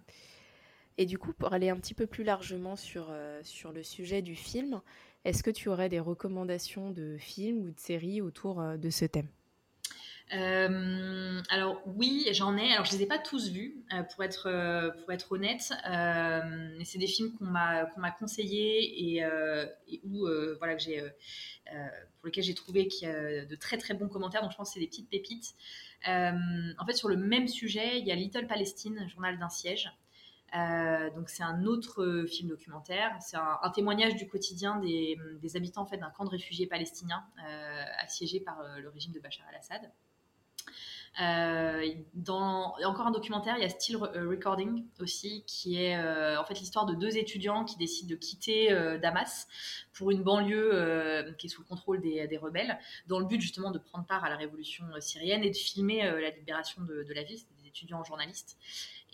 Et 1.00 1.06
du 1.06 1.20
coup, 1.20 1.34
pour 1.34 1.54
aller 1.54 1.70
un 1.70 1.78
petit 1.78 1.94
peu 1.94 2.08
plus 2.08 2.24
largement 2.24 2.76
sur, 2.76 3.14
sur 3.44 3.72
le 3.72 3.84
sujet 3.84 4.22
du 4.22 4.36
film, 4.36 4.82
est-ce 5.28 5.44
que 5.44 5.52
tu 5.52 5.68
aurais 5.68 5.90
des 5.90 6.00
recommandations 6.00 6.90
de 6.90 7.18
films 7.18 7.66
ou 7.66 7.72
de 7.72 7.80
séries 7.80 8.22
autour 8.22 8.62
euh, 8.62 8.78
de 8.78 8.90
ce 8.90 9.04
thème? 9.04 9.28
Euh, 10.34 11.42
alors 11.50 11.82
oui, 11.86 12.28
j'en 12.32 12.58
ai. 12.58 12.72
Alors 12.74 12.86
je 12.86 12.94
les 12.94 13.04
ai 13.04 13.06
pas 13.06 13.18
tous 13.18 13.50
vus, 13.50 13.76
euh, 13.94 14.04
pour 14.04 14.24
être 14.24 14.94
pour 15.02 15.12
être 15.12 15.32
honnête. 15.34 15.74
c'est 16.84 16.98
des 16.98 17.08
films 17.08 17.34
qu'on 17.34 17.46
m'a 17.46 17.86
qu'on 17.86 18.00
m'a 18.02 18.12
conseillé 18.12 19.16
et, 19.16 19.24
et 19.88 20.02
où 20.06 20.28
voilà 20.60 20.76
que 20.76 20.82
j'ai 20.82 21.02
pour 22.20 22.26
lesquels 22.26 22.44
j'ai 22.44 22.56
trouvé 22.56 22.88
qu'il 22.88 23.08
y 23.08 23.12
a 23.12 23.46
de 23.46 23.56
très 23.56 23.78
très 23.78 23.94
bons 23.94 24.10
commentaires. 24.10 24.42
Donc 24.42 24.52
je 24.52 24.58
pense 24.58 24.70
que 24.70 24.74
c'est 24.76 24.80
des 24.82 24.88
petites 24.88 25.10
pépites. 25.10 25.56
en 26.06 26.86
fait, 26.86 26.94
sur 26.94 27.08
le 27.08 27.18
même 27.18 27.48
sujet, 27.48 28.00
il 28.00 28.06
y 28.06 28.12
a 28.12 28.16
Little 28.16 28.48
Palestine, 28.48 29.08
journal 29.10 29.40
d'un 29.40 29.50
siège, 29.50 29.90
euh, 30.56 31.10
donc 31.12 31.30
c'est 31.30 31.44
un 31.44 31.66
autre 31.66 32.04
euh, 32.04 32.26
film 32.26 32.50
documentaire. 32.50 33.16
C'est 33.20 33.38
un, 33.38 33.70
témoignage 33.74 34.16
du 34.16 34.28
quotidien 34.28 34.78
des, 34.78 35.18
habitants 35.56 35.82
en 35.82 35.86
fait 35.86 35.98
d'un 35.98 36.10
camp 36.10 36.26
de 36.26 36.30
réfugiés 36.30 36.68
palestiniens 36.68 37.26
euh, 37.46 37.84
assiégés 38.00 38.40
par 38.40 38.58
le 38.78 38.90
régime 38.90 39.12
de 39.12 39.20
Bachar 39.20 39.46
al-Assad. 39.50 39.92
dans, 42.14 42.76
encore 42.84 43.08
un 43.08 43.12
documentaire, 43.12 43.58
il 43.58 43.62
y 43.62 43.66
a 43.66 43.70
Still 43.70 43.98
Recording 43.98 44.86
aussi, 45.00 45.44
qui 45.46 45.82
est 45.82 45.98
en 46.38 46.44
fait 46.46 46.60
l'histoire 46.60 46.86
de 46.86 46.96
deux 46.96 47.18
étudiants 47.18 47.66
qui 47.66 47.78
décident 47.78 48.10
de 48.10 48.16
quitter 48.16 48.70
Damas 49.02 49.48
pour 49.94 50.12
une 50.12 50.24
banlieue 50.24 51.36
qui 51.38 51.48
est 51.48 51.50
sous 51.50 51.62
le 51.62 51.68
contrôle 51.68 52.02
des, 52.02 52.38
rebelles, 52.38 52.80
dans 53.08 53.20
le 53.20 53.26
but 53.26 53.42
justement 53.42 53.72
de 53.72 53.80
prendre 53.80 54.06
part 54.06 54.24
à 54.24 54.30
la 54.30 54.38
révolution 54.38 54.86
syrienne 55.00 55.44
et 55.44 55.50
de 55.50 55.58
filmer 55.58 56.04
la 56.04 56.30
libération 56.30 56.82
de, 56.84 57.04
de 57.04 57.14
la 57.14 57.24
ville. 57.24 57.40
Des 57.62 57.68
étudiants 57.68 58.04
journalistes. 58.04 58.58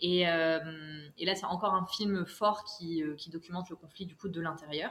Euh, 0.02 1.08
et, 1.18 1.24
là, 1.24 1.34
c'est 1.34 1.46
encore 1.46 1.74
un 1.74 1.86
film 1.86 2.26
fort 2.26 2.64
qui, 2.64 3.02
euh, 3.02 3.16
documente 3.28 3.70
le 3.70 3.76
conflit 3.76 4.06
du 4.06 4.16
coup 4.16 4.28
de 4.28 4.40
l'intérieur. 4.40 4.90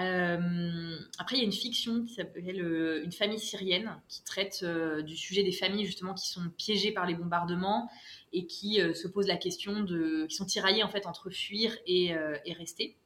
Euh, 0.00 0.96
après, 1.18 1.36
il 1.36 1.40
y 1.40 1.42
a 1.42 1.44
une 1.44 1.52
fiction 1.52 2.04
qui 2.04 2.14
s'appelle 2.14 3.02
Une 3.04 3.12
famille 3.12 3.38
syrienne, 3.38 4.00
qui 4.08 4.22
traite 4.22 4.64
du 4.64 5.16
sujet 5.16 5.42
des 5.42 5.52
familles 5.52 5.84
justement 5.84 6.14
qui 6.14 6.28
sont 6.28 6.48
piégées 6.56 6.92
par 6.92 7.06
les 7.06 7.14
bombardements 7.14 7.90
et 8.32 8.46
qui 8.46 8.76
se 8.76 9.06
posent 9.06 9.28
la 9.28 9.36
question 9.36 9.80
de, 9.80 10.26
qui 10.30 10.36
sont 10.36 10.46
tiraillées 10.46 10.82
en 10.82 10.88
fait 10.88 11.06
entre 11.06 11.28
fuir 11.28 11.76
et, 11.86 12.14
rester. 12.56 12.96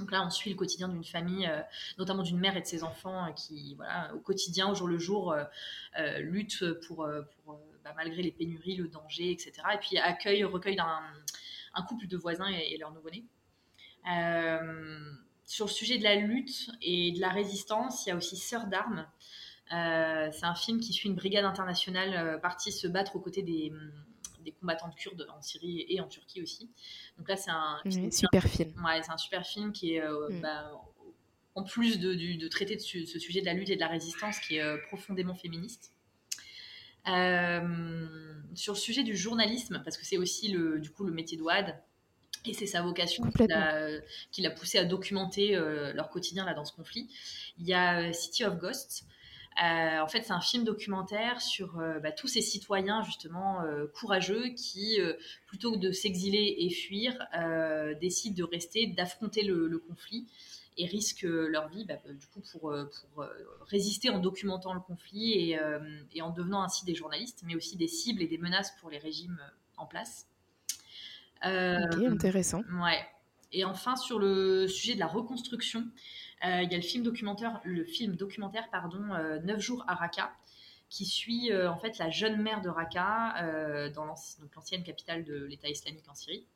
Donc 0.00 0.10
là, 0.10 0.26
on 0.26 0.30
suit 0.30 0.50
le 0.50 0.56
quotidien 0.56 0.88
d'une 0.88 1.04
famille, 1.04 1.48
notamment 1.96 2.24
d'une 2.24 2.40
mère 2.40 2.56
et 2.56 2.60
de 2.60 2.66
ses 2.66 2.82
enfants, 2.82 3.32
qui, 3.34 3.76
voilà, 3.76 4.12
au 4.12 4.18
quotidien, 4.18 4.68
au 4.68 4.74
jour 4.74 4.88
le 4.88 4.98
jour, 4.98 5.32
luttent 6.18 6.72
pour, 6.88 7.08
pour 7.44 7.60
bah, 7.86 7.94
malgré 7.96 8.22
les 8.22 8.32
pénuries, 8.32 8.76
le 8.76 8.88
danger, 8.88 9.30
etc. 9.30 9.52
Et 9.74 9.78
puis 9.78 9.96
accueil, 9.98 10.42
recueil 10.42 10.74
d'un 10.74 11.00
un 11.76 11.82
couple 11.82 12.08
de 12.08 12.16
voisins 12.16 12.48
et, 12.48 12.76
leur 12.78 12.90
nouveau-né. 12.92 13.24
Euh, 14.10 15.12
sur 15.44 15.66
le 15.66 15.70
sujet 15.70 15.98
de 15.98 16.04
la 16.04 16.16
lutte 16.16 16.70
et 16.82 17.12
de 17.12 17.20
la 17.20 17.28
résistance, 17.28 18.04
il 18.04 18.08
y 18.08 18.12
a 18.12 18.16
aussi 18.16 18.36
Sœurs 18.36 18.66
d'armes. 18.66 19.06
Euh, 19.72 20.30
c'est 20.32 20.46
un 20.46 20.54
film 20.54 20.80
qui 20.80 20.92
suit 20.92 21.08
une 21.08 21.14
brigade 21.14 21.44
internationale 21.44 22.14
euh, 22.14 22.38
partie 22.38 22.72
se 22.72 22.86
battre 22.86 23.16
aux 23.16 23.20
côtés 23.20 23.42
des, 23.42 23.72
des 24.40 24.52
combattants 24.52 24.90
kurdes 24.90 25.26
en 25.36 25.42
Syrie 25.42 25.84
et 25.88 26.00
en 26.00 26.08
Turquie 26.08 26.40
aussi. 26.40 26.70
Donc 27.18 27.28
là, 27.28 27.36
c'est 27.36 27.50
un, 27.50 27.80
super 28.10 28.44
film. 28.44 28.72
Ouais, 28.84 29.02
c'est 29.02 29.12
un 29.12 29.18
super 29.18 29.44
film 29.44 29.72
qui 29.72 29.94
est, 29.94 30.08
mm. 30.08 30.40
bah, 30.40 30.72
en 31.54 31.62
plus 31.62 31.98
de, 31.98 32.14
de, 32.14 32.48
traiter 32.48 32.76
de 32.76 32.80
ce, 32.80 33.18
sujet 33.18 33.40
de 33.40 33.46
la 33.46 33.54
lutte 33.54 33.70
et 33.70 33.76
de 33.76 33.80
la 33.80 33.88
résistance, 33.88 34.38
qui 34.40 34.56
est 34.56 34.78
profondément 34.88 35.34
féministe. 35.34 35.95
Euh, 37.08 38.06
sur 38.54 38.72
le 38.72 38.78
sujet 38.78 39.02
du 39.02 39.16
journalisme, 39.16 39.80
parce 39.84 39.96
que 39.96 40.04
c'est 40.04 40.16
aussi 40.16 40.48
le, 40.48 40.80
du 40.80 40.90
coup 40.90 41.04
le 41.04 41.12
métier 41.12 41.36
de 41.36 41.42
WAD, 41.42 41.78
et 42.46 42.54
c'est 42.54 42.66
sa 42.66 42.80
vocation 42.80 43.24
qui 44.30 44.42
l'a 44.42 44.50
poussé 44.50 44.78
à 44.78 44.84
documenter 44.84 45.56
euh, 45.56 45.92
leur 45.92 46.08
quotidien 46.10 46.44
là 46.44 46.54
dans 46.54 46.64
ce 46.64 46.72
conflit. 46.72 47.08
Il 47.58 47.66
y 47.66 47.74
a 47.74 48.00
euh, 48.00 48.12
City 48.12 48.44
of 48.44 48.56
Ghosts, 48.56 49.04
en 49.58 50.06
fait, 50.08 50.22
c'est 50.22 50.32
un 50.32 50.40
film 50.40 50.64
documentaire 50.64 51.40
sur 51.40 51.80
bah, 52.02 52.12
tous 52.12 52.28
ces 52.28 52.42
citoyens 52.42 53.02
justement 53.02 53.62
courageux 53.94 54.50
qui, 54.50 54.98
plutôt 55.46 55.72
que 55.72 55.78
de 55.78 55.92
s'exiler 55.92 56.56
et 56.58 56.68
fuir, 56.68 57.14
décident 57.98 58.36
de 58.36 58.44
rester, 58.44 58.86
d'affronter 58.88 59.44
le, 59.44 59.78
conflit 59.88 60.26
et 60.76 60.86
risquent 60.86 61.26
leur 61.26 61.68
vie 61.68 61.84
bah, 61.84 61.94
du 62.06 62.26
coup 62.26 62.42
pour, 62.52 62.74
pour 63.14 63.24
résister 63.62 64.10
en 64.10 64.18
documentant 64.18 64.74
le 64.74 64.80
conflit 64.80 65.32
et, 65.32 65.58
et, 66.12 66.22
en 66.22 66.30
devenant 66.30 66.62
ainsi 66.62 66.84
des 66.84 66.94
journalistes, 66.94 67.42
mais 67.46 67.54
aussi 67.54 67.76
des 67.76 67.88
cibles 67.88 68.22
et 68.22 68.26
des 68.26 68.38
menaces 68.38 68.72
pour 68.80 68.90
les 68.90 68.98
régimes 68.98 69.40
en 69.76 69.86
place. 69.86 70.26
ok, 71.42 72.02
intéressant. 72.06 72.62
Ouais. 72.82 73.06
Et 73.52 73.64
enfin, 73.64 73.96
sur 73.96 74.18
le 74.18 74.68
sujet 74.68 74.94
de 74.94 75.00
la 75.00 75.06
reconstruction, 75.06 75.86
euh, 76.44 76.62
il 76.62 76.70
y 76.70 76.74
a 76.74 76.76
le 76.76 76.82
film 76.82 77.02
documentaire, 77.02 77.60
le 77.64 77.84
film 77.84 78.16
documentaire 78.16 78.68
pardon, 78.70 78.98
9 78.98 79.10
euh, 79.16 79.58
jours 79.58 79.84
à 79.86 79.94
Raqqa, 79.94 80.32
qui 80.88 81.06
suit 81.06 81.50
euh, 81.50 81.70
en 81.70 81.78
fait 81.78 81.98
la 81.98 82.10
jeune 82.10 82.40
mère 82.42 82.60
de 82.60 82.68
Raqqa, 82.68 83.90
dans 83.94 84.04
l'ancienne 84.04 84.82
capitale 84.82 85.24
de 85.24 85.44
l'État 85.44 85.68
islamique 85.68 86.08
en 86.08 86.14
Syrie 86.14 86.46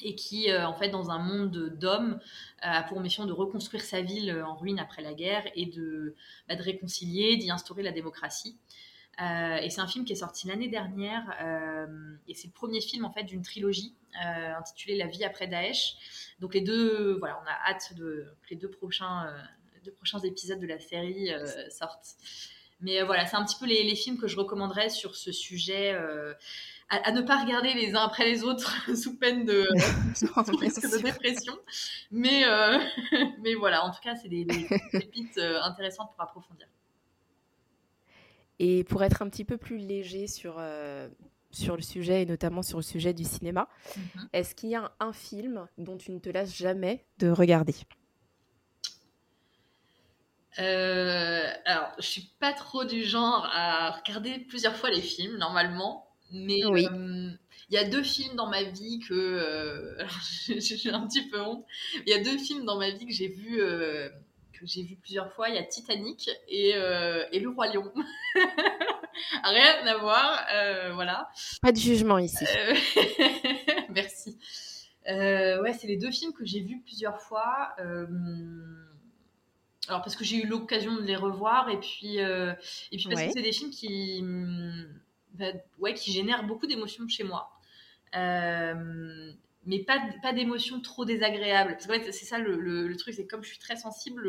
et 0.00 0.14
qui, 0.14 0.54
en 0.54 0.74
fait, 0.74 0.88
dans 0.88 1.10
un 1.10 1.18
monde 1.18 1.76
d'hommes, 1.78 2.18
a 2.60 2.82
pour 2.82 3.00
mission 3.00 3.26
de 3.26 3.32
reconstruire 3.32 3.82
sa 3.82 4.00
ville 4.00 4.42
en 4.46 4.54
ruine 4.54 4.78
après 4.78 5.02
la 5.02 5.14
guerre 5.14 5.44
et 5.54 5.66
de, 5.66 6.14
bah, 6.48 6.56
réconcilier, 6.58 7.36
d'y 7.36 7.50
instaurer 7.50 7.82
la 7.82 7.92
démocratie. 7.92 8.56
Euh, 9.20 9.56
et 9.56 9.70
c'est 9.70 9.80
un 9.80 9.86
film 9.86 10.04
qui 10.04 10.12
est 10.12 10.16
sorti 10.16 10.48
l'année 10.48 10.66
dernière 10.66 11.22
euh, 11.40 11.86
et 12.26 12.34
c'est 12.34 12.48
le 12.48 12.52
premier 12.52 12.80
film 12.80 13.04
en 13.04 13.12
fait 13.12 13.22
d'une 13.22 13.42
trilogie 13.42 13.94
euh, 14.24 14.54
intitulée 14.56 14.96
La 14.96 15.06
vie 15.06 15.24
après 15.24 15.46
Daesh. 15.46 16.34
Donc 16.40 16.54
les 16.54 16.60
deux, 16.60 17.16
voilà, 17.18 17.40
on 17.42 17.46
a 17.46 17.70
hâte 17.70 17.94
de 17.94 18.26
que 18.42 18.50
les 18.50 18.56
deux 18.56 18.70
prochains, 18.70 19.32
deux 19.84 19.92
prochains 19.92 20.18
épisodes 20.20 20.58
de 20.58 20.66
la 20.66 20.80
série 20.80 21.30
sortent. 21.70 22.16
Mais 22.80 23.02
voilà, 23.02 23.24
c'est 23.26 23.36
un 23.36 23.44
petit 23.44 23.56
peu 23.58 23.66
les, 23.66 23.94
films 23.94 24.18
que 24.18 24.26
je 24.26 24.36
recommanderais 24.36 24.90
sur 24.90 25.14
ce 25.14 25.30
sujet. 25.30 25.96
À, 26.90 27.10
ne 27.12 27.22
pas 27.22 27.42
regarder 27.42 27.74
les 27.74 27.96
uns 27.96 28.02
après 28.02 28.24
les 28.24 28.44
autres 28.44 28.72
sous 28.96 29.16
peine 29.16 29.44
de, 29.44 29.62
de 30.22 31.02
dépression. 31.02 31.54
Mais, 32.10 32.44
mais 33.42 33.54
voilà, 33.54 33.84
en 33.84 33.90
tout 33.90 34.00
cas, 34.02 34.14
c'est 34.14 34.28
des, 34.28 34.44
des 34.44 34.68
pépites 34.92 35.38
intéressantes 35.38 36.10
pour 36.12 36.22
approfondir. 36.22 36.68
Et 38.58 38.84
pour 38.84 39.02
être 39.02 39.22
un 39.22 39.28
petit 39.28 39.44
peu 39.44 39.56
plus 39.56 39.78
léger 39.78 40.26
sur, 40.26 40.56
euh, 40.58 41.08
sur 41.50 41.76
le 41.76 41.82
sujet, 41.82 42.22
et 42.22 42.26
notamment 42.26 42.62
sur 42.62 42.78
le 42.78 42.82
sujet 42.82 43.12
du 43.12 43.24
cinéma, 43.24 43.68
mhm. 43.96 44.28
est-ce 44.32 44.54
qu'il 44.54 44.70
y 44.70 44.76
a 44.76 44.92
un, 45.00 45.12
film 45.12 45.66
dont 45.78 45.96
tu 45.96 46.12
ne 46.12 46.18
te 46.18 46.28
lasses 46.28 46.54
jamais 46.54 47.04
de 47.18 47.28
regarder? 47.30 47.74
Euh, 50.60 51.50
alors, 51.64 51.90
je 51.98 52.06
suis 52.06 52.30
pas 52.38 52.52
trop 52.52 52.84
du 52.84 53.02
genre 53.02 53.48
à 53.52 53.90
regarder 53.90 54.38
plusieurs 54.38 54.76
fois 54.76 54.90
les 54.90 55.02
films 55.02 55.36
normalement, 55.36 56.08
mais 56.34 56.64
euh, 56.64 57.30
il 57.70 57.74
y 57.74 57.78
a 57.78 57.84
deux 57.84 58.02
films 58.02 58.36
dans 58.36 58.48
ma 58.48 58.62
vie 58.62 59.00
que 59.08 59.96
j'ai 60.58 60.90
un 60.90 61.06
petit 61.06 61.28
peu 61.28 61.40
honte. 61.40 61.64
Il 62.06 62.10
y 62.10 62.14
a 62.14 62.22
deux 62.22 62.36
films 62.38 62.64
dans 62.64 62.78
ma 62.78 62.90
vie 62.90 63.06
que 63.06 63.12
j'ai 63.12 63.28
vu 63.28 63.62
j'ai 64.66 64.82
vu 64.82 64.96
plusieurs 64.96 65.32
fois. 65.32 65.48
Il 65.48 65.54
y 65.54 65.58
a 65.58 65.62
Titanic 65.62 66.30
et, 66.48 66.72
euh, 66.74 67.24
et 67.32 67.40
Le 67.40 67.48
Roi 67.48 67.68
Lion. 67.68 67.92
Rien 69.44 69.86
à 69.86 69.96
voir, 69.98 70.44
euh, 70.52 70.92
voilà. 70.94 71.28
Pas 71.62 71.72
de 71.72 71.78
jugement 71.78 72.18
ici. 72.18 72.44
Euh, 72.44 72.74
merci. 73.90 74.38
ouais, 75.06 75.72
c'est 75.78 75.86
les 75.86 75.96
deux 75.96 76.10
films 76.10 76.32
que 76.32 76.44
j'ai 76.44 76.60
vus 76.60 76.80
plusieurs 76.84 77.20
fois. 77.20 77.74
Alors 79.86 80.00
parce 80.00 80.16
que 80.16 80.24
j'ai 80.24 80.36
eu 80.42 80.46
l'occasion 80.46 80.96
de 80.96 81.02
les 81.02 81.16
revoir 81.16 81.68
et 81.68 81.78
puis 81.78 82.16
et 82.16 82.56
puis 82.96 83.06
parce 83.08 83.22
que 83.22 83.32
c'est 83.34 83.42
des 83.42 83.52
films 83.52 83.70
qui 83.70 84.24
bah, 85.34 85.52
ouais 85.78 85.94
qui 85.94 86.12
génèrent 86.12 86.44
beaucoup 86.44 86.66
d'émotions 86.66 87.06
chez 87.08 87.24
moi. 87.24 87.50
Euh, 88.16 89.32
mais 89.66 89.78
pas, 89.80 89.98
pas 90.22 90.32
d'émotions 90.32 90.80
trop 90.80 91.04
désagréables. 91.04 91.72
Parce 91.72 91.86
que 91.86 92.12
c'est 92.12 92.24
ça 92.24 92.38
le, 92.38 92.60
le, 92.60 92.96
truc, 92.96 93.14
c'est 93.14 93.26
comme 93.26 93.42
je 93.42 93.48
suis 93.48 93.58
très 93.58 93.76
sensible, 93.76 94.28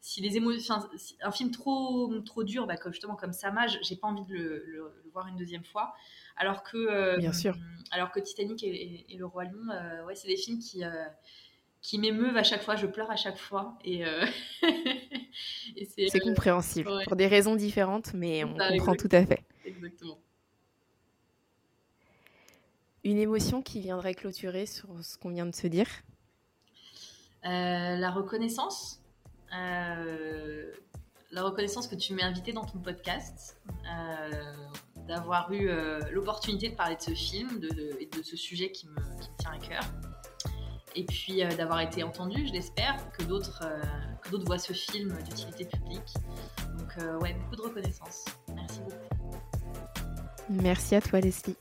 si 0.00 0.20
les 0.20 0.36
émotions, 0.36 0.76
un 1.22 1.30
film 1.30 1.50
trop, 1.50 2.12
trop 2.20 2.44
dur, 2.44 2.66
bah, 2.66 2.76
comme, 2.76 2.92
justement 2.92 3.16
comme 3.16 3.32
Samaj, 3.32 3.78
j'ai 3.82 3.96
pas 3.96 4.08
envie 4.08 4.24
de 4.24 4.34
le, 4.34 4.92
voir 5.12 5.28
une 5.28 5.36
deuxième 5.36 5.64
fois. 5.64 5.94
Alors 6.36 6.62
que, 6.62 6.76
euh, 6.76 7.16
Bien 7.18 7.32
sûr. 7.32 7.56
Alors 7.90 8.10
que 8.10 8.20
Titanic 8.20 8.62
et, 8.64 9.06
Le 9.16 9.26
Roi 9.26 9.44
Lion, 9.44 9.70
euh, 9.70 10.04
ouais, 10.06 10.14
c'est 10.14 10.28
des 10.28 10.36
films 10.36 10.58
qui, 10.58 10.82
qui 11.84 11.98
m'émeuvent 11.98 12.36
à 12.38 12.42
chaque 12.42 12.62
fois, 12.62 12.76
je 12.76 12.86
pleure 12.86 13.10
à 13.10 13.16
chaque 13.16 13.36
fois. 13.36 13.76
Et, 13.84 14.04
c'est 16.08 16.18
compréhensible, 16.18 16.90
pour 17.04 17.14
des 17.14 17.26
raisons 17.26 17.56
différentes, 17.56 18.14
mais 18.14 18.42
on 18.42 18.56
comprend 18.56 18.94
tout 18.94 19.10
à 19.12 19.24
fait. 19.26 19.44
Exactement. 19.66 20.18
Une 23.04 23.18
émotion 23.18 23.60
qui 23.60 23.80
viendrait 23.80 24.14
clôturer 24.14 24.64
sur 24.64 24.88
ce 25.04 25.18
qu'on 25.18 25.28
vient 25.28 25.44
de 25.44 25.54
se 25.54 25.66
dire? 25.66 25.86
Euh, 27.44 27.96
La 27.96 28.10
reconnaissance. 28.10 29.02
Euh, 29.54 30.72
la 31.32 31.42
reconnaissance 31.42 31.86
que 31.86 31.96
tu 31.96 32.14
m'as 32.14 32.24
invité 32.24 32.54
dans 32.54 32.64
ton 32.64 32.78
podcast, 32.78 33.60
euh, 33.68 34.54
d'avoir 35.06 35.52
eu 35.52 35.68
l'opportunité 36.12 36.70
de 36.70 36.76
parler 36.76 36.96
de 36.96 37.02
ce 37.02 37.10
film 37.10 37.60
et 38.00 38.06
de 38.06 38.22
ce 38.22 38.36
sujet 38.38 38.72
qui 38.72 38.86
me, 38.88 38.96
tient 39.36 39.52
à 39.52 39.58
cœur. 39.58 40.13
Et 40.94 41.04
puis 41.04 41.42
d'avoir 41.56 41.80
été 41.80 42.02
entendu, 42.02 42.46
je 42.46 42.52
l'espère, 42.52 42.96
que 43.12 43.24
d'autres 43.24 43.62
voient 44.46 44.58
ce 44.58 44.72
film 44.72 45.16
d'utilité 45.24 45.64
publique. 45.64 46.14
Donc 46.78 47.22
ouais, 47.22 47.34
beaucoup 47.34 47.56
de 47.56 47.62
reconnaissance. 47.62 48.24
Merci 48.54 48.80
beaucoup. 48.80 49.36
Merci 50.50 50.94
à 50.94 51.00
toi 51.00 51.20
Leslie. 51.20 51.56